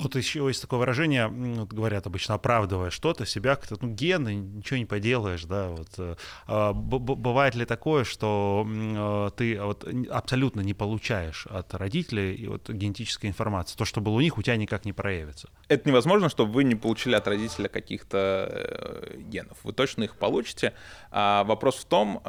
[0.00, 4.78] Вот еще есть такое выражение, вот говорят обычно, оправдывая что-то, себя как-то, ну, гены, ничего
[4.78, 5.88] не поделаешь, да, вот.
[5.98, 12.46] Э, а, бывает ли такое, что э, ты вот абсолютно не получаешь от родителей и
[12.46, 15.50] вот генетической информации, то, что было у них, у тебя никак не проявится?
[15.68, 19.58] Это невозможно, чтобы вы не получили от родителя каких-то э, генов.
[19.64, 20.72] Вы точно их получите.
[21.10, 22.20] А вопрос в том,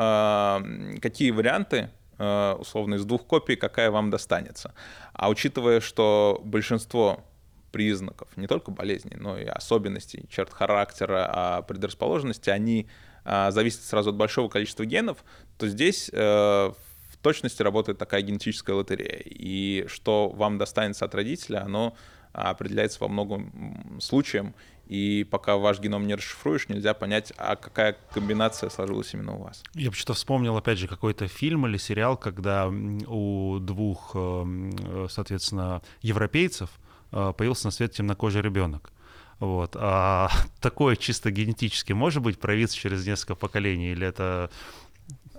[1.02, 4.74] какие варианты условно из двух копий, какая вам достанется.
[5.14, 7.24] А учитывая, что большинство
[7.72, 12.88] признаков не только болезней, но и особенностей, черт характера, а предрасположенности, они
[13.24, 15.24] а, зависят сразу от большого количества генов,
[15.58, 19.22] то здесь э, в точности работает такая генетическая лотерея.
[19.26, 21.96] И что вам достанется от родителя, оно
[22.34, 24.56] определяется во многом случаям,
[24.88, 29.64] и пока ваш геном не расшифруешь, нельзя понять, а какая комбинация сложилась именно у вас.
[29.74, 36.70] Я почему-то вспомнил, опять же, какой-то фильм или сериал, когда у двух, э, соответственно, европейцев
[36.72, 38.92] Э, появился на свет темнокожий ребенок.
[39.40, 39.76] Вот.
[39.76, 40.30] А
[40.62, 44.50] такое чисто генетически может быть проявиться через несколько поколений, или это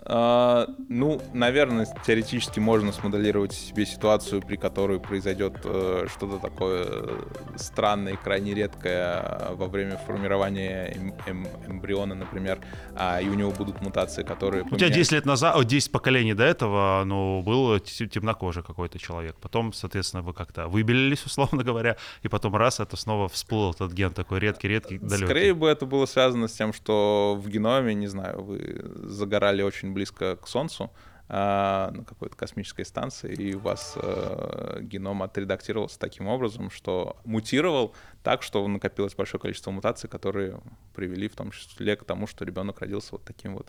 [0.04, 7.22] а, ну, наверное, теоретически можно смоделировать себе ситуацию, при которой произойдет э, что-то такое э,
[7.56, 12.58] странное и крайне редкое во время формирования эм эм эмбриона, например,
[12.96, 14.64] а, и у него будут мутации, которые...
[14.64, 14.82] Поменяют...
[14.82, 19.36] У тебя 10 лет назад, о, 10 поколений до этого, ну, был темнокожий какой-то человек.
[19.40, 24.12] Потом, соответственно, вы как-то выбелились, условно говоря, и потом раз это снова всплыл этот ген
[24.12, 25.26] такой редкий-редкий, далекий.
[25.26, 29.91] Скорее бы это было связано с тем, что в геноме, не знаю, вы загорали очень
[29.92, 30.90] близко к Солнцу,
[31.34, 37.94] а, на какой-то космической станции, и у вас э, геном отредактировался таким образом, что мутировал
[38.22, 40.60] так, что накопилось большое количество мутаций, которые
[40.94, 43.68] привели в том числе к тому, что ребенок родился вот таким вот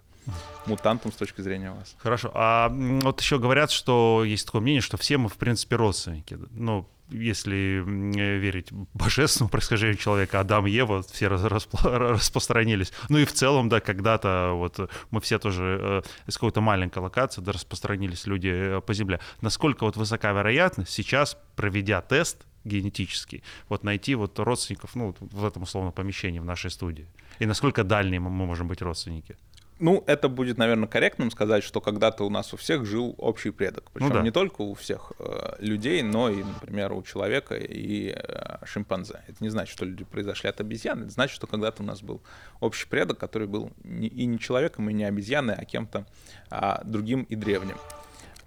[0.65, 1.95] мутантом с точки зрения вас.
[1.99, 2.31] Хорошо.
[2.33, 6.37] А вот еще говорят, что есть такое мнение, что все мы, в принципе, родственники.
[6.51, 11.27] Ну, если верить божественному происхождению человека, Адам и Ева все
[11.83, 12.91] распространились.
[13.09, 17.41] Ну и в целом, да, когда-то вот мы все тоже э, из какой-то маленькой локации
[17.41, 19.19] да, распространились люди э, по Земле.
[19.41, 25.63] Насколько вот высока вероятность сейчас, проведя тест генетический, вот найти вот родственников, ну, в этом
[25.63, 27.07] условном помещении в нашей студии?
[27.39, 29.37] И насколько дальние мы можем быть родственники?
[29.79, 33.89] Ну, это будет, наверное, корректным сказать, что когда-то у нас у всех жил общий предок.
[33.91, 34.21] Причем ну, да.
[34.21, 39.21] не только у всех э, людей, но и, например, у человека и э, шимпанзе.
[39.27, 42.21] Это не значит, что люди произошли от обезьян, это значит, что когда-то у нас был
[42.59, 46.05] общий предок, который был не, и не человеком, и не обезьяной, а кем-то
[46.49, 47.77] а, другим и древним.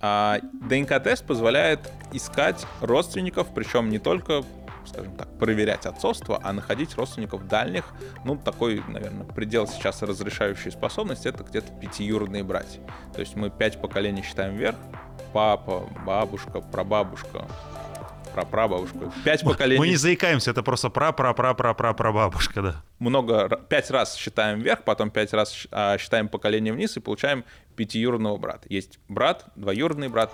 [0.01, 4.43] А ДНК-тест позволяет искать родственников, причем не только
[4.87, 7.87] скажем так, проверять отцовство, а находить родственников дальних,
[8.25, 12.81] ну, такой, наверное, предел сейчас разрешающей способности, это где-то пятиюродные братья.
[13.13, 14.77] То есть мы пять поколений считаем вверх,
[15.33, 17.47] папа, бабушка, прабабушка,
[18.37, 19.13] прапрабабушка.
[19.25, 19.79] Пять поколений.
[19.79, 22.85] Мы не заикаемся, это просто пра пра пра пра пра прабабушка, да.
[22.99, 27.45] Много, пять раз считаем вверх, потом пять раз а, считаем поколение вниз и получаем
[27.77, 28.67] пятиюродного брата.
[28.69, 30.33] Есть брат, двоюродный брат,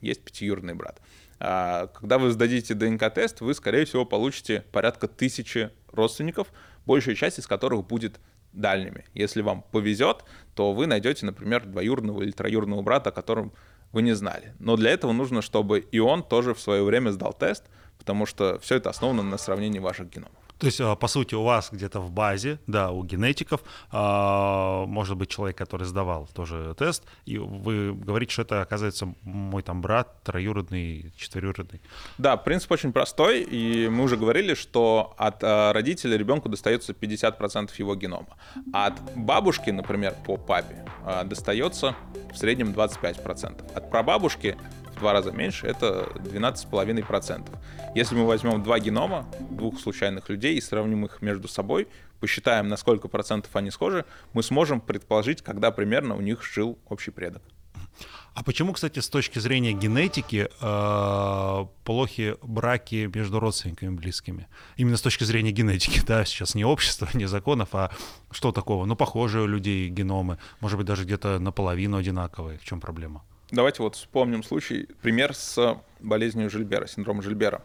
[0.00, 1.00] есть пятиюродный брат.
[1.38, 6.48] А, когда вы сдадите ДНК-тест, вы, скорее всего, получите порядка тысячи родственников,
[6.86, 8.20] большая часть из которых будет
[8.54, 9.04] дальними.
[9.12, 13.52] Если вам повезет, то вы найдете, например, двоюродного или троюродного брата, о котором
[13.94, 14.52] вы не знали.
[14.58, 17.64] Но для этого нужно, чтобы и он тоже в свое время сдал тест,
[17.98, 20.43] потому что все это основано на сравнении ваших геномов.
[20.64, 23.60] То есть, а, по сути, у вас где-то в базе, да, у генетиков,
[23.92, 29.62] а, может быть человек, который сдавал тоже тест, и вы говорите, что это, оказывается, мой
[29.62, 31.82] там брат, троюродный, четверюродный.
[32.16, 37.70] Да, принцип очень простой, и мы уже говорили, что от а, родителя ребенку достается 50%
[37.76, 38.38] его генома.
[38.72, 40.86] А от бабушки, например, по папе,
[41.26, 41.94] достается
[42.32, 43.74] в среднем 25%.
[43.74, 44.56] От прабабушки
[44.94, 47.58] в два раза меньше, это 12,5%.
[47.94, 51.88] Если мы возьмем два генома двух случайных людей и сравним их между собой,
[52.20, 57.10] посчитаем, на сколько процентов они схожи, мы сможем предположить, когда примерно у них жил общий
[57.10, 57.42] предок.
[58.34, 64.48] А почему, кстати, с точки зрения генетики э, плохи браки между родственниками близкими?
[64.76, 67.92] Именно с точки зрения генетики, да, сейчас не общества, не законов, а
[68.32, 68.86] что такого?
[68.86, 72.58] Ну, похожие у людей геномы, может быть, даже где-то наполовину одинаковые.
[72.58, 73.22] В чем проблема?
[73.50, 77.62] Давайте вот вспомним случай, пример с болезнью Жильбера, синдромом Жильбера.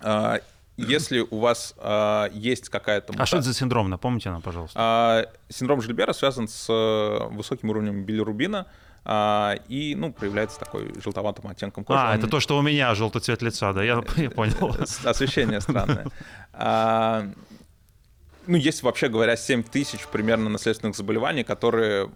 [0.00, 0.40] А,
[0.76, 3.12] если у вас а, есть какая-то...
[3.12, 3.88] Мутация, а что это за синдром?
[3.88, 4.78] Напомните нам, пожалуйста.
[4.78, 8.66] А, синдром Жильбера связан с э, высоким уровнем билирубина,
[9.04, 11.98] а, и, ну, проявляется такой желтоватым оттенком кожи.
[12.00, 12.18] А, Он...
[12.18, 14.74] это то, что у меня желтый цвет лица, да, я, я понял.
[15.04, 16.06] Освещение странное.
[16.52, 17.26] А,
[18.46, 22.10] ну, есть, вообще говоря, 7 тысяч примерно наследственных заболеваний, которые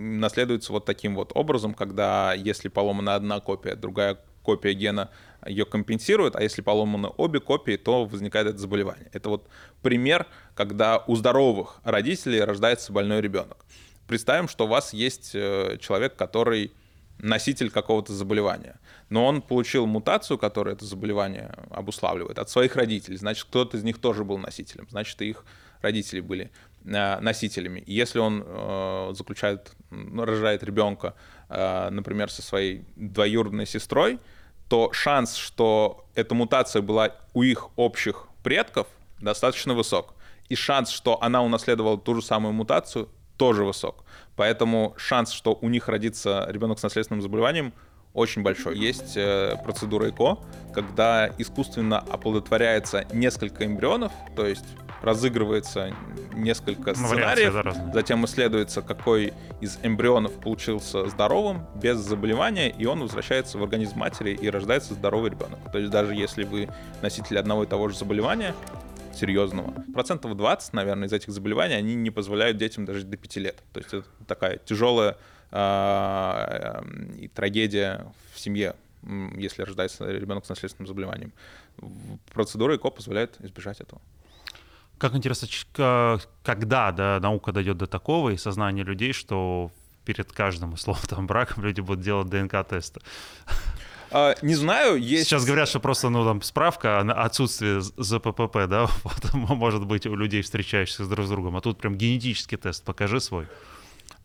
[0.00, 5.10] наследуется вот таким вот образом, когда если поломана одна копия, другая копия гена
[5.46, 9.08] ее компенсирует, а если поломаны обе копии, то возникает это заболевание.
[9.12, 9.48] Это вот
[9.82, 13.64] пример, когда у здоровых родителей рождается больной ребенок.
[14.06, 16.72] Представим, что у вас есть э, человек, который
[17.18, 23.18] носитель какого-то заболевания, но он получил мутацию, которая это заболевание обуславливает, от своих родителей.
[23.18, 24.88] Значит, кто-то из них тоже был носителем.
[24.90, 25.44] Значит, и их
[25.82, 26.50] родители были
[26.84, 27.82] Э, носителями.
[27.86, 31.14] Если он э, заключает, рожает ребенка,
[31.48, 34.18] э, например, со своей двоюродной сестрой,
[34.68, 38.86] то шанс, что эта мутация была у их общих предков,
[39.20, 40.14] достаточно высок.
[40.48, 44.04] И шанс, что она унаследовала ту же самую мутацию, тоже высок.
[44.36, 47.72] Поэтому шанс, что у них родится ребенок с наследственным заболеванием,
[48.12, 48.78] очень большой.
[48.78, 50.38] Есть э, процедура ЭКО,
[50.74, 54.64] когда искусственно оплодотворяется несколько эмбрионов, то есть
[55.02, 55.94] разыгрывается
[56.34, 63.62] несколько сценариев, затем исследуется, какой из эмбрионов получился здоровым, без заболевания, и он возвращается в
[63.62, 65.58] организм матери и рождается здоровый ребенок.
[65.72, 66.68] То есть даже если вы
[67.02, 68.54] носитель одного и того же заболевания,
[69.14, 69.74] серьезного.
[69.92, 73.62] Процентов 20, наверное, из этих заболеваний, они не позволяют детям дожить до 5 лет.
[73.72, 75.16] То есть это такая тяжелая
[75.50, 76.82] э,
[77.34, 78.76] трагедия в семье,
[79.36, 81.32] если рождается ребенок с наследственным заболеванием.
[82.32, 84.00] Процедура ЭКО позволяет избежать этого.
[85.00, 85.48] Как интересно,
[86.42, 89.70] когда да, наука дойдет до такого и сознание людей, что
[90.04, 93.00] перед каждым условно там браком люди будут делать ДНК-тесты?
[94.10, 95.26] А, не знаю, есть...
[95.26, 100.14] Сейчас говорят, что просто, ну, там, справка на отсутствие ЗППП, да, вот, может быть у
[100.14, 103.46] людей, встречающихся друг с другом, а тут прям генетический тест, покажи свой.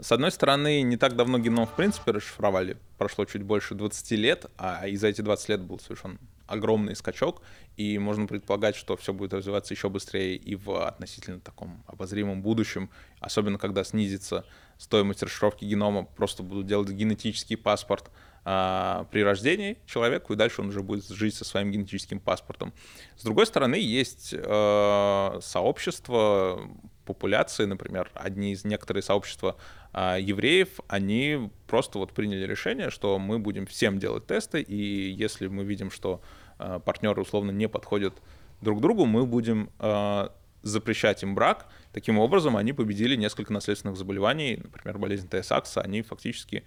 [0.01, 4.47] С одной стороны, не так давно геном в принципе расшифровали, прошло чуть больше 20 лет,
[4.57, 7.41] а и за эти 20 лет был совершен огромный скачок,
[7.77, 12.89] и можно предполагать, что все будет развиваться еще быстрее и в относительно таком обозримом будущем,
[13.19, 14.45] особенно когда снизится
[14.77, 18.11] стоимость расшифровки генома, просто будут делать генетический паспорт
[18.47, 22.73] а, при рождении человеку, и дальше он уже будет жить со своим генетическим паспортом.
[23.17, 26.61] С другой стороны, есть э, сообщества,
[27.05, 29.57] популяции, например, одни из некоторые сообщества
[29.95, 35.47] э, евреев, они просто вот приняли решение, что мы будем всем делать тесты, и если
[35.47, 36.21] мы видим, что
[36.59, 38.13] э, партнеры условно не подходят
[38.61, 40.27] друг другу, мы будем э,
[40.61, 41.67] запрещать им брак.
[41.93, 46.63] Таким образом, они победили несколько наследственных заболеваний, например, болезнь ТСАКСа, они фактически,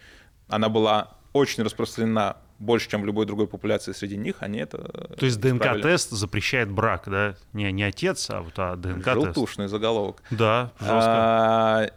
[0.49, 4.79] она была очень распространена больше, чем в любой другой популяции среди них, они это
[5.17, 7.37] То есть ДНК-тест запрещает брак, да?
[7.53, 9.25] Не, не отец, а вот а ДНК-тест.
[9.25, 10.23] Желтушный заголовок.
[10.31, 10.97] Да, жестко.
[10.97, 11.91] А,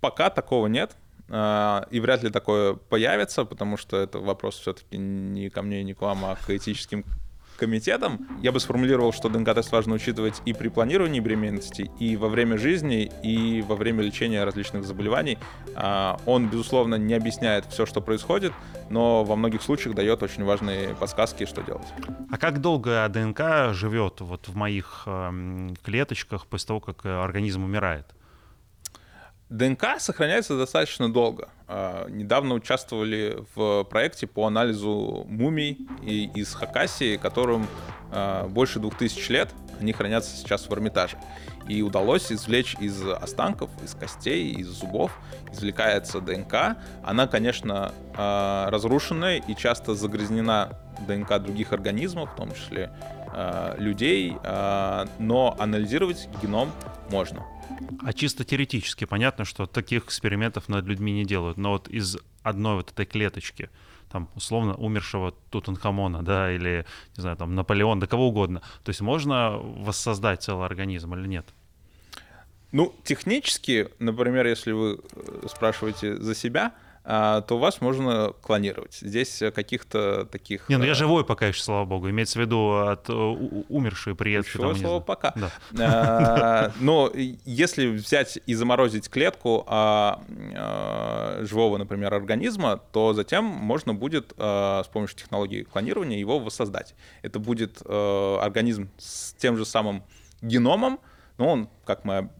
[0.00, 0.96] пока такого нет.
[1.30, 5.94] А, и вряд ли такое появится, потому что это вопрос все-таки не ко мне, не
[5.94, 7.04] к вам, а к этическим
[7.58, 8.26] комитетом.
[8.40, 13.10] Я бы сформулировал, что ДНК-тест важно учитывать и при планировании беременности, и во время жизни,
[13.22, 15.38] и во время лечения различных заболеваний.
[15.74, 18.52] А, он, безусловно, не объясняет все, что происходит,
[18.88, 21.86] но во многих случаях дает очень важные подсказки, что делать.
[22.30, 28.06] А как долго ДНК живет вот в моих эм, клеточках после того, как организм умирает?
[29.50, 31.48] ДНК сохраняется достаточно долго.
[31.66, 37.66] А, недавно участвовали в проекте по анализу мумий из Хакасии, которым
[38.12, 39.50] а, больше двух тысяч лет.
[39.80, 41.16] Они хранятся сейчас в Эрмитаже.
[41.66, 45.12] И удалось извлечь из останков, из костей, из зубов,
[45.52, 46.76] извлекается ДНК.
[47.02, 52.90] Она, конечно, а, разрушенная и часто загрязнена ДНК других организмов, в том числе
[53.76, 54.34] людей,
[55.18, 56.72] но анализировать геном
[57.10, 57.44] можно.
[58.02, 61.58] А чисто теоретически понятно, что таких экспериментов над людьми не делают.
[61.58, 63.70] Но вот из одной вот этой клеточки,
[64.10, 68.62] там, условно, умершего Тутанхамона, да, или, не знаю, там, Наполеон, да кого угодно.
[68.84, 71.46] То есть можно воссоздать целый организм или нет?
[72.72, 76.74] Ну, технически, например, если вы э, спрашиваете за себя,
[77.08, 78.98] то вас можно клонировать.
[79.00, 80.68] Здесь каких-то таких...
[80.68, 82.10] Не, ну я э, живой пока еще, слава богу.
[82.10, 84.52] Имеется в виду от э, умершие предки.
[84.52, 85.32] Чего слово пока.
[85.34, 85.50] Да.
[85.80, 90.20] А, но если взять и заморозить клетку а,
[91.40, 96.94] живого, например, организма, то затем можно будет с помощью технологии клонирования его воссоздать.
[97.22, 100.02] Это будет организм с тем же самым
[100.42, 101.00] геномом,
[101.38, 102.30] но он, как мы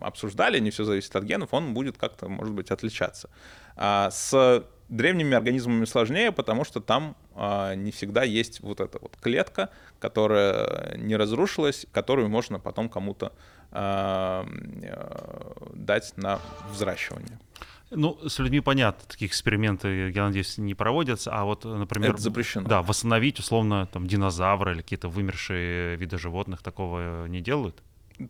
[0.00, 3.28] обсуждали, не все зависит от генов, он будет как-то, может быть, отличаться.
[3.76, 9.16] А с древними организмами сложнее, потому что там а, не всегда есть вот эта вот
[9.20, 9.70] клетка,
[10.00, 13.32] которая не разрушилась, которую можно потом кому-то
[13.70, 14.46] а,
[15.74, 16.40] дать на
[16.72, 17.38] взращивание.
[17.90, 22.10] Ну, с людьми понятно, такие эксперименты, я надеюсь, не проводятся, а вот, например...
[22.10, 22.68] Это запрещено.
[22.68, 27.82] Да, восстановить, условно, там, динозавры или какие-то вымершие виды животных такого не делают?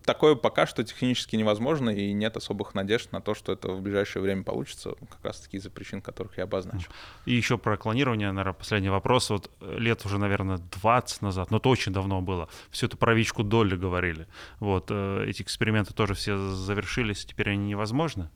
[0.05, 4.23] Такое пока что технически невозможно, и нет особых надежд на то, что это в ближайшее
[4.23, 6.91] время получится, как раз таки из-за причин, которых я обозначил.
[7.27, 9.31] И еще про клонирование, наверное, последний вопрос.
[9.31, 13.77] Вот лет уже, наверное, 20 назад, но это очень давно было, всю эту правичку Долли
[13.77, 14.27] говорили.
[14.61, 18.31] Вот, э, эти эксперименты тоже все завершились, теперь они невозможны?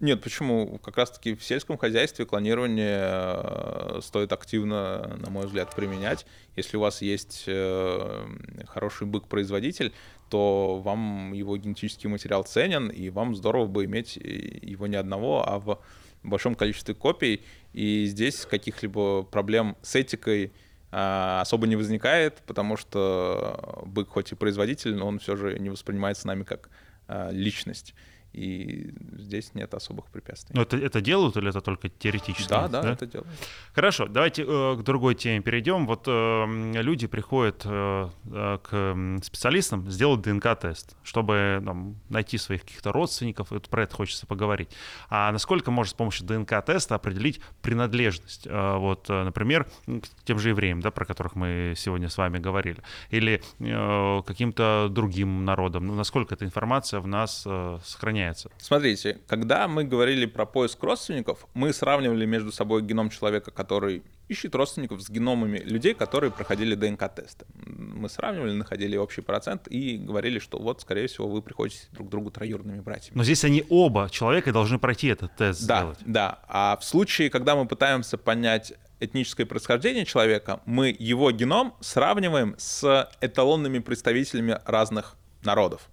[0.00, 0.78] Нет, почему?
[0.78, 6.26] Как раз-таки в сельском хозяйстве клонирование э, стоит активно, на мой взгляд, применять.
[6.56, 8.26] Если у вас есть э,
[8.66, 9.94] хороший бык-производитель,
[10.28, 15.58] то вам его генетический материал ценен, и вам здорово бы иметь его не одного, а
[15.58, 15.80] в
[16.22, 17.42] большом количестве копий.
[17.72, 20.52] И здесь каких-либо проблем с этикой
[20.90, 25.68] а, особо не возникает, потому что бык хоть и производитель, но он все же не
[25.68, 26.70] воспринимается нами как
[27.08, 27.94] а, личность
[28.34, 30.54] и здесь нет особых препятствий.
[30.56, 32.48] Но это, это делают или это только теоретически?
[32.48, 32.92] Да, да, да?
[32.92, 33.30] это делают.
[33.72, 35.86] Хорошо, давайте э, к другой теме перейдем.
[35.86, 42.92] Вот э, люди приходят э, э к специалистам сделать ДНК-тест, чтобы там, найти своих каких-то
[42.92, 44.70] родственников, и про это хочется поговорить.
[45.08, 48.46] А насколько можно с помощью ДНК-теста определить принадлежность?
[48.46, 52.38] Э, вот, э, например, к тем же евреям, да, про которых мы сегодня с вами
[52.38, 55.86] говорили, или э, каким-то другим народам.
[55.86, 58.23] Ну, насколько эта информация в нас э, сохраняется?
[58.24, 58.50] Меняется?
[58.58, 64.54] Смотрите, когда мы говорили про поиск родственников, мы сравнивали между собой геном человека, который ищет
[64.54, 67.44] родственников с геномами людей, которые проходили ДНК-тесты.
[67.54, 72.10] Мы сравнивали, находили общий процент и говорили, что вот, скорее всего, вы приходите друг к
[72.10, 73.16] другу троюродными братьями.
[73.16, 75.98] Но здесь они оба человека должны пройти этот тест да, сделать.
[76.06, 82.54] Да, а в случае, когда мы пытаемся понять этническое происхождение человека, мы его геном сравниваем
[82.56, 85.90] с эталонными представителями разных народов.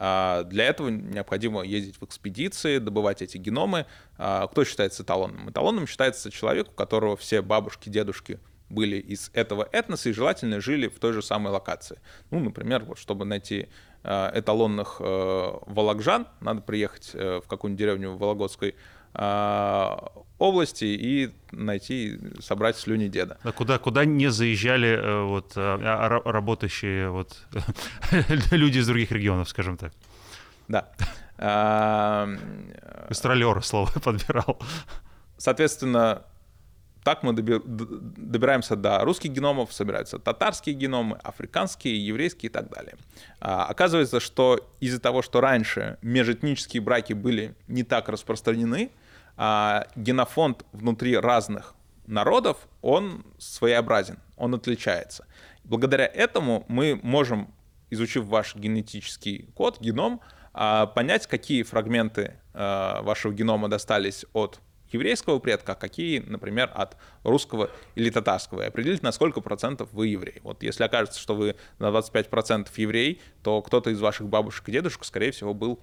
[0.00, 3.84] А, для этого необходимо ездить в экспедиции, добывать эти геномы.
[4.16, 5.50] А, кто считается эталонным?
[5.50, 8.38] Эталонным считается человек, у которого все бабушки, дедушки
[8.70, 11.98] были из этого этноса и желательно жили в той же самой локации.
[12.30, 13.68] Ну, например, вот, чтобы найти
[14.04, 18.76] а, эталонных э, волокжан, надо приехать э, в какую-нибудь деревню Вологодской
[20.80, 23.38] и найти, собрать слюни деда.
[23.42, 25.78] А куда, куда не заезжали э, вот, а,
[26.24, 27.46] а, работающие вот,
[28.50, 29.92] люди из других регионов, скажем так?
[30.68, 30.88] Да.
[33.08, 34.58] Гастролер слово подбирал.
[35.36, 36.22] Соответственно,
[37.08, 42.96] так мы добираемся до русских геномов, собираются татарские геномы, африканские, еврейские и так далее.
[43.40, 48.90] А, оказывается, что из-за того, что раньше межэтнические браки были не так распространены,
[49.38, 51.74] а, генофонд внутри разных
[52.06, 55.26] народов, он своеобразен, он отличается.
[55.64, 57.54] Благодаря этому мы можем,
[57.88, 60.20] изучив ваш генетический код, геном,
[60.52, 64.60] а, понять, какие фрагменты вашего генома достались от
[64.90, 70.40] еврейского предка, какие, например, от русского или татарского, и определить, на сколько процентов вы еврей.
[70.42, 74.72] Вот если окажется, что вы на 25 процентов еврей, то кто-то из ваших бабушек и
[74.72, 75.80] дедушек, скорее всего, был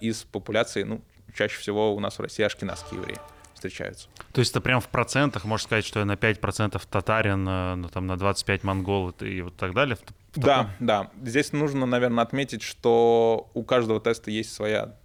[0.00, 1.02] из популяции, ну,
[1.34, 3.18] чаще всего у нас в России ашкенадские евреи
[3.54, 4.08] встречаются.
[4.32, 7.88] То есть это прям в процентах, можно сказать, что я на 5% татарин, э, ну,
[7.88, 9.96] там, на 25 монгол и вот так далее?
[9.96, 11.10] В да, да.
[11.22, 14.96] Здесь нужно, наверное, отметить, что у каждого теста есть своя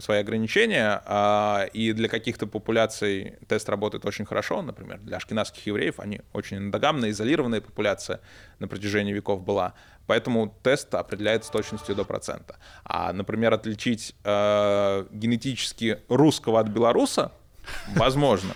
[0.00, 6.00] свои ограничения, а, и для каких-то популяций тест работает очень хорошо, например, для ашкенадских евреев
[6.00, 8.20] они очень эндогамная, изолированная популяция
[8.58, 9.74] на протяжении веков была,
[10.06, 12.56] поэтому тест определяет с точностью до процента.
[12.84, 17.32] А, например, отличить э, генетически русского от белоруса
[17.94, 18.54] возможно.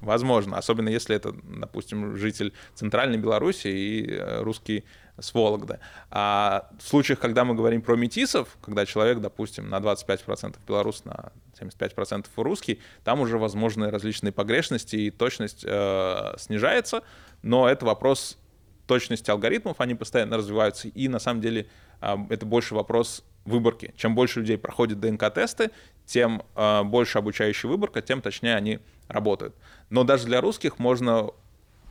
[0.00, 4.84] Возможно, особенно если это, допустим, житель Центральной Беларуси и э, русский
[5.18, 5.78] с Вологды.
[6.10, 11.32] А в случаях, когда мы говорим про метисов, когда человек, допустим, на 25% белорус, на
[11.60, 17.02] 75% русский, там уже возможны различные погрешности, и точность э, снижается,
[17.42, 18.38] но это вопрос
[18.86, 21.68] точности алгоритмов, они постоянно развиваются, и на самом деле
[22.00, 23.94] э, это больше вопрос выборки.
[23.96, 25.70] Чем больше людей проходит ДНК-тесты,
[26.06, 29.54] тем э, больше обучающая выборка, тем точнее они работают.
[29.90, 31.30] Но даже для русских можно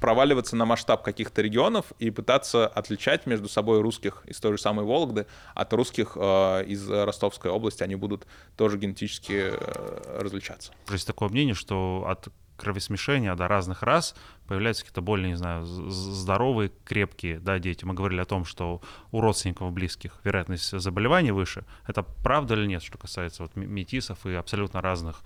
[0.03, 4.83] проваливаться на масштаб каких-то регионов и пытаться отличать между собой русских из той же самой
[4.83, 7.83] Вологды от русских э, из Ростовской области.
[7.83, 8.27] Они будут
[8.57, 10.73] тоже генетически э, различаться.
[10.89, 12.27] Есть такое мнение, что от
[12.57, 14.13] кровосмешения до разных рас
[14.45, 17.85] появляются какие-то более, не знаю, здоровые, крепкие да, дети.
[17.85, 18.81] Мы говорили о том, что
[19.13, 21.63] у родственников близких вероятность заболеваний выше.
[21.87, 25.21] Это правда или нет, что касается вот метисов и абсолютно разных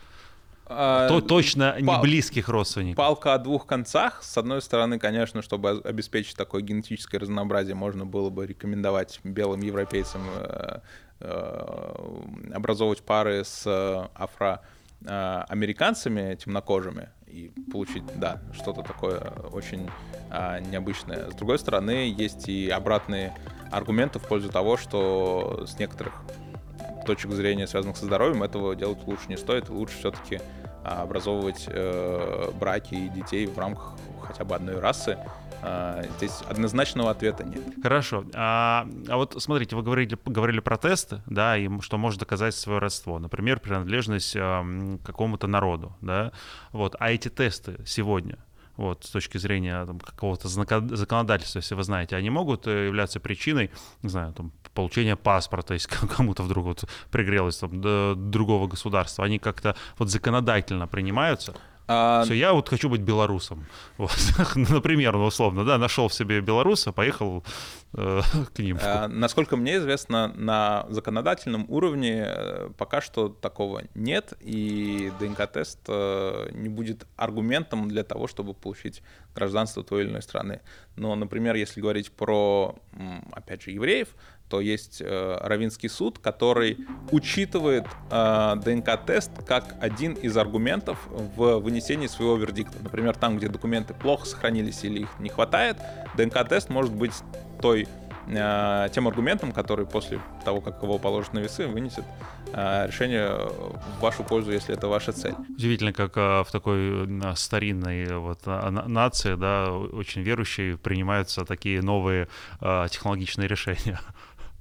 [0.68, 2.98] то, точно не близких родственников.
[2.98, 4.22] Палка о двух концах.
[4.24, 10.22] С одной стороны, конечно, чтобы обеспечить такое генетическое разнообразие, можно было бы рекомендовать белым европейцам
[10.36, 10.80] э,
[11.22, 14.08] э, образовывать пары с э,
[15.02, 19.20] афроамериканцами темнокожими и получить, да, что-то такое
[19.52, 19.90] очень
[20.30, 21.30] а, необычное.
[21.30, 23.34] С другой стороны, есть и обратные
[23.70, 26.14] аргументы в пользу того, что с некоторых
[27.06, 29.70] точек зрения, связанных со здоровьем, этого делать лучше не стоит.
[29.70, 30.42] Лучше все-таки а,
[30.88, 35.18] образовывать э, браки и детей в рамках хотя бы одной расы.
[35.62, 37.64] А, здесь однозначного ответа нет.
[37.82, 38.26] Хорошо.
[38.36, 42.80] А, а вот смотрите, вы говорили, говорили про тесты, да, и что может доказать свое
[42.80, 43.20] родство.
[43.20, 44.64] Например, принадлежность а,
[45.04, 46.32] какому-то народу, да.
[46.72, 46.96] Вот.
[47.00, 48.38] А эти тесты сегодня,
[48.78, 53.72] вот, с точки зрения там, какого-то законодательства, если вы знаете, они могут э, являться причиной,
[54.04, 59.40] не знаю, там, получения паспорта, если кому-то вдруг вот пригрелось там, до другого государства, они
[59.40, 61.56] как-то вот законодательно принимаются?
[61.88, 62.24] А...
[62.26, 63.66] Все, я вот хочу быть белорусом.
[63.98, 64.12] Вот.
[64.56, 67.44] Например, ну, условно, да, нашел в себе белоруса, поехал
[67.94, 68.22] э,
[68.54, 68.78] к ним.
[68.82, 76.50] А, насколько мне известно, на законодательном уровне э, пока что такого нет, и ДНК-тест э,
[76.52, 79.02] не будет аргументом для того, чтобы получить
[79.34, 80.62] гражданство той или иной страны.
[80.96, 82.76] Но, например, если говорить про,
[83.32, 84.10] опять же, евреев,
[84.50, 86.78] то есть э, Равинский суд, который
[87.12, 92.78] учитывает э, ДНК-тест как один из аргументов в вынесении своего вердикта.
[92.82, 95.78] Например, там, где документы плохо сохранились или их не хватает,
[96.16, 97.14] ДНК-тест может быть
[97.62, 97.88] той
[98.28, 102.06] э, тем аргументом, который после того, как его положат на весы, вынесет
[102.54, 103.30] э, решение
[103.98, 105.36] в вашу пользу, если это ваша цель.
[105.50, 112.28] Удивительно, как э, в такой старинной вот нации, да, очень верующей, принимаются такие новые
[112.62, 114.00] технологичные решения.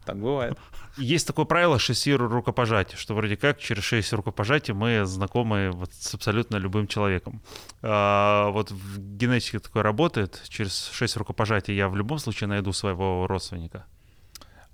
[0.07, 0.57] Так бывает.
[0.97, 6.15] Есть такое правило шести рукопожатий, что вроде как через шесть рукопожатий мы знакомы вот с
[6.15, 7.43] абсолютно любым человеком.
[7.83, 10.43] А, вот в генетике такое работает.
[10.49, 13.85] Через шесть рукопожатий я в любом случае найду своего родственника.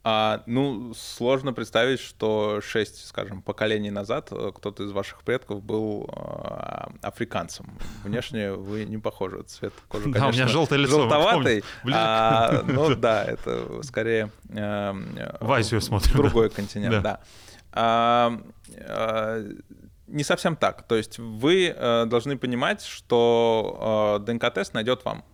[0.04, 6.10] А, ну, сложно представить, что шесть, скажем, поколений назад э, кто-то из ваших предков был
[6.12, 7.78] э, африканцем.
[8.02, 9.44] Внешне вы не похожи.
[9.44, 11.62] Цвет кожи, конечно, да, у меня желтое лицо, желтоватый.
[11.92, 14.92] А, ну да, это скорее э,
[15.40, 16.14] в Азию смотрю.
[16.16, 16.56] Другой да.
[16.56, 17.00] континент, да.
[17.00, 17.20] да.
[17.70, 18.40] А,
[18.80, 19.48] а,
[20.08, 20.82] не совсем так.
[20.88, 25.24] То есть вы э, должны понимать, что э, ДНК-тест найдет вам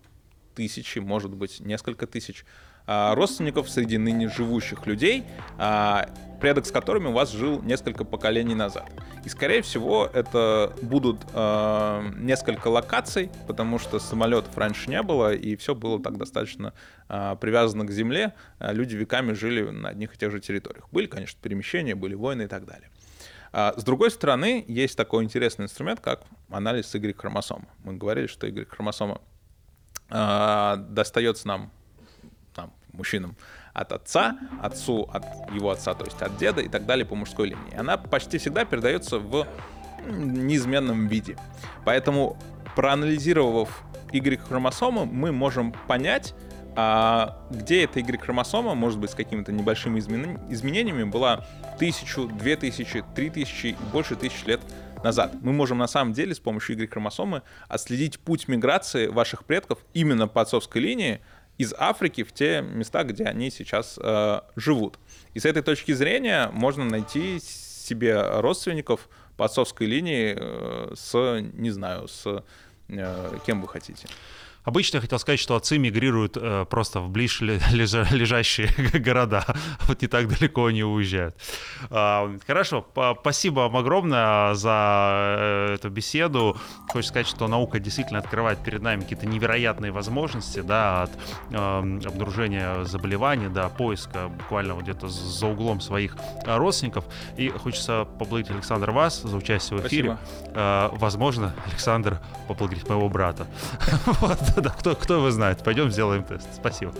[0.55, 5.24] тысячи, может быть, несколько тысяч а, родственников среди ныне живущих людей,
[5.59, 6.09] а,
[6.41, 8.91] предок с которыми у вас жил несколько поколений назад.
[9.26, 15.55] И, скорее всего, это будут а, несколько локаций, потому что самолетов раньше не было, и
[15.57, 16.72] все было так достаточно
[17.09, 18.34] привязано к земле.
[18.59, 20.89] Люди веками жили на одних и тех же территориях.
[20.91, 22.89] Были, конечно, перемещения, были войны и так далее.
[23.53, 27.66] С другой стороны, есть такой интересный инструмент, как анализ Y-хромосомы.
[27.84, 29.20] Мы говорили, что Y-хромосома
[30.11, 31.70] достается нам
[32.93, 33.36] мужчинам
[33.74, 37.49] от отца, отцу от его отца, то есть от деда и так далее по мужской
[37.49, 37.76] линии.
[37.76, 39.47] Она почти всегда передается в
[40.07, 41.36] неизменном виде.
[41.84, 42.36] Поэтому,
[42.76, 43.82] проанализировав
[44.12, 46.34] Y-хромосомы, мы можем понять,
[46.76, 51.45] а где эта Y-хромосома, может быть, с какими-то небольшими изменениями, была
[51.78, 54.61] тысячу, две тысячи, три тысячи и больше тысяч лет
[55.05, 55.34] назад.
[55.43, 60.41] Мы можем на самом деле с помощью Y-хромосомы отследить путь миграции ваших предков именно по
[60.41, 61.20] отцовской линии
[61.59, 64.99] из Африки в те места, где они сейчас э, живут.
[65.35, 71.71] И с этой точки зрения можно найти себе родственников по отцовской линии э, с, не
[71.71, 72.45] знаю, с
[72.89, 74.09] э, кем вы хотите.
[74.69, 78.69] Обычно я хотел сказать, что отцы мигрируют э, просто в ближе лежащие
[79.01, 79.47] города,
[79.87, 81.35] вот не так далеко они уезжают.
[81.89, 82.87] Э, хорошо,
[83.21, 86.59] спасибо вам огромное за э, эту беседу.
[86.89, 91.11] Хочется сказать, что наука действительно открывает перед нами какие-то невероятные возможности, да, от
[91.51, 96.14] э, обнаружения заболеваний до поиска буквально вот где-то за углом своих
[96.45, 97.07] родственников.
[97.39, 100.19] И хочется поблагодарить Александр вас за участие в эфире.
[100.49, 103.47] Э, возможно, Александр поблагодарить моего брата.
[104.21, 104.58] Вот.
[104.61, 105.63] Да, кто, кто его знает.
[105.63, 106.49] Пойдем сделаем тест.
[106.55, 106.93] Спасибо.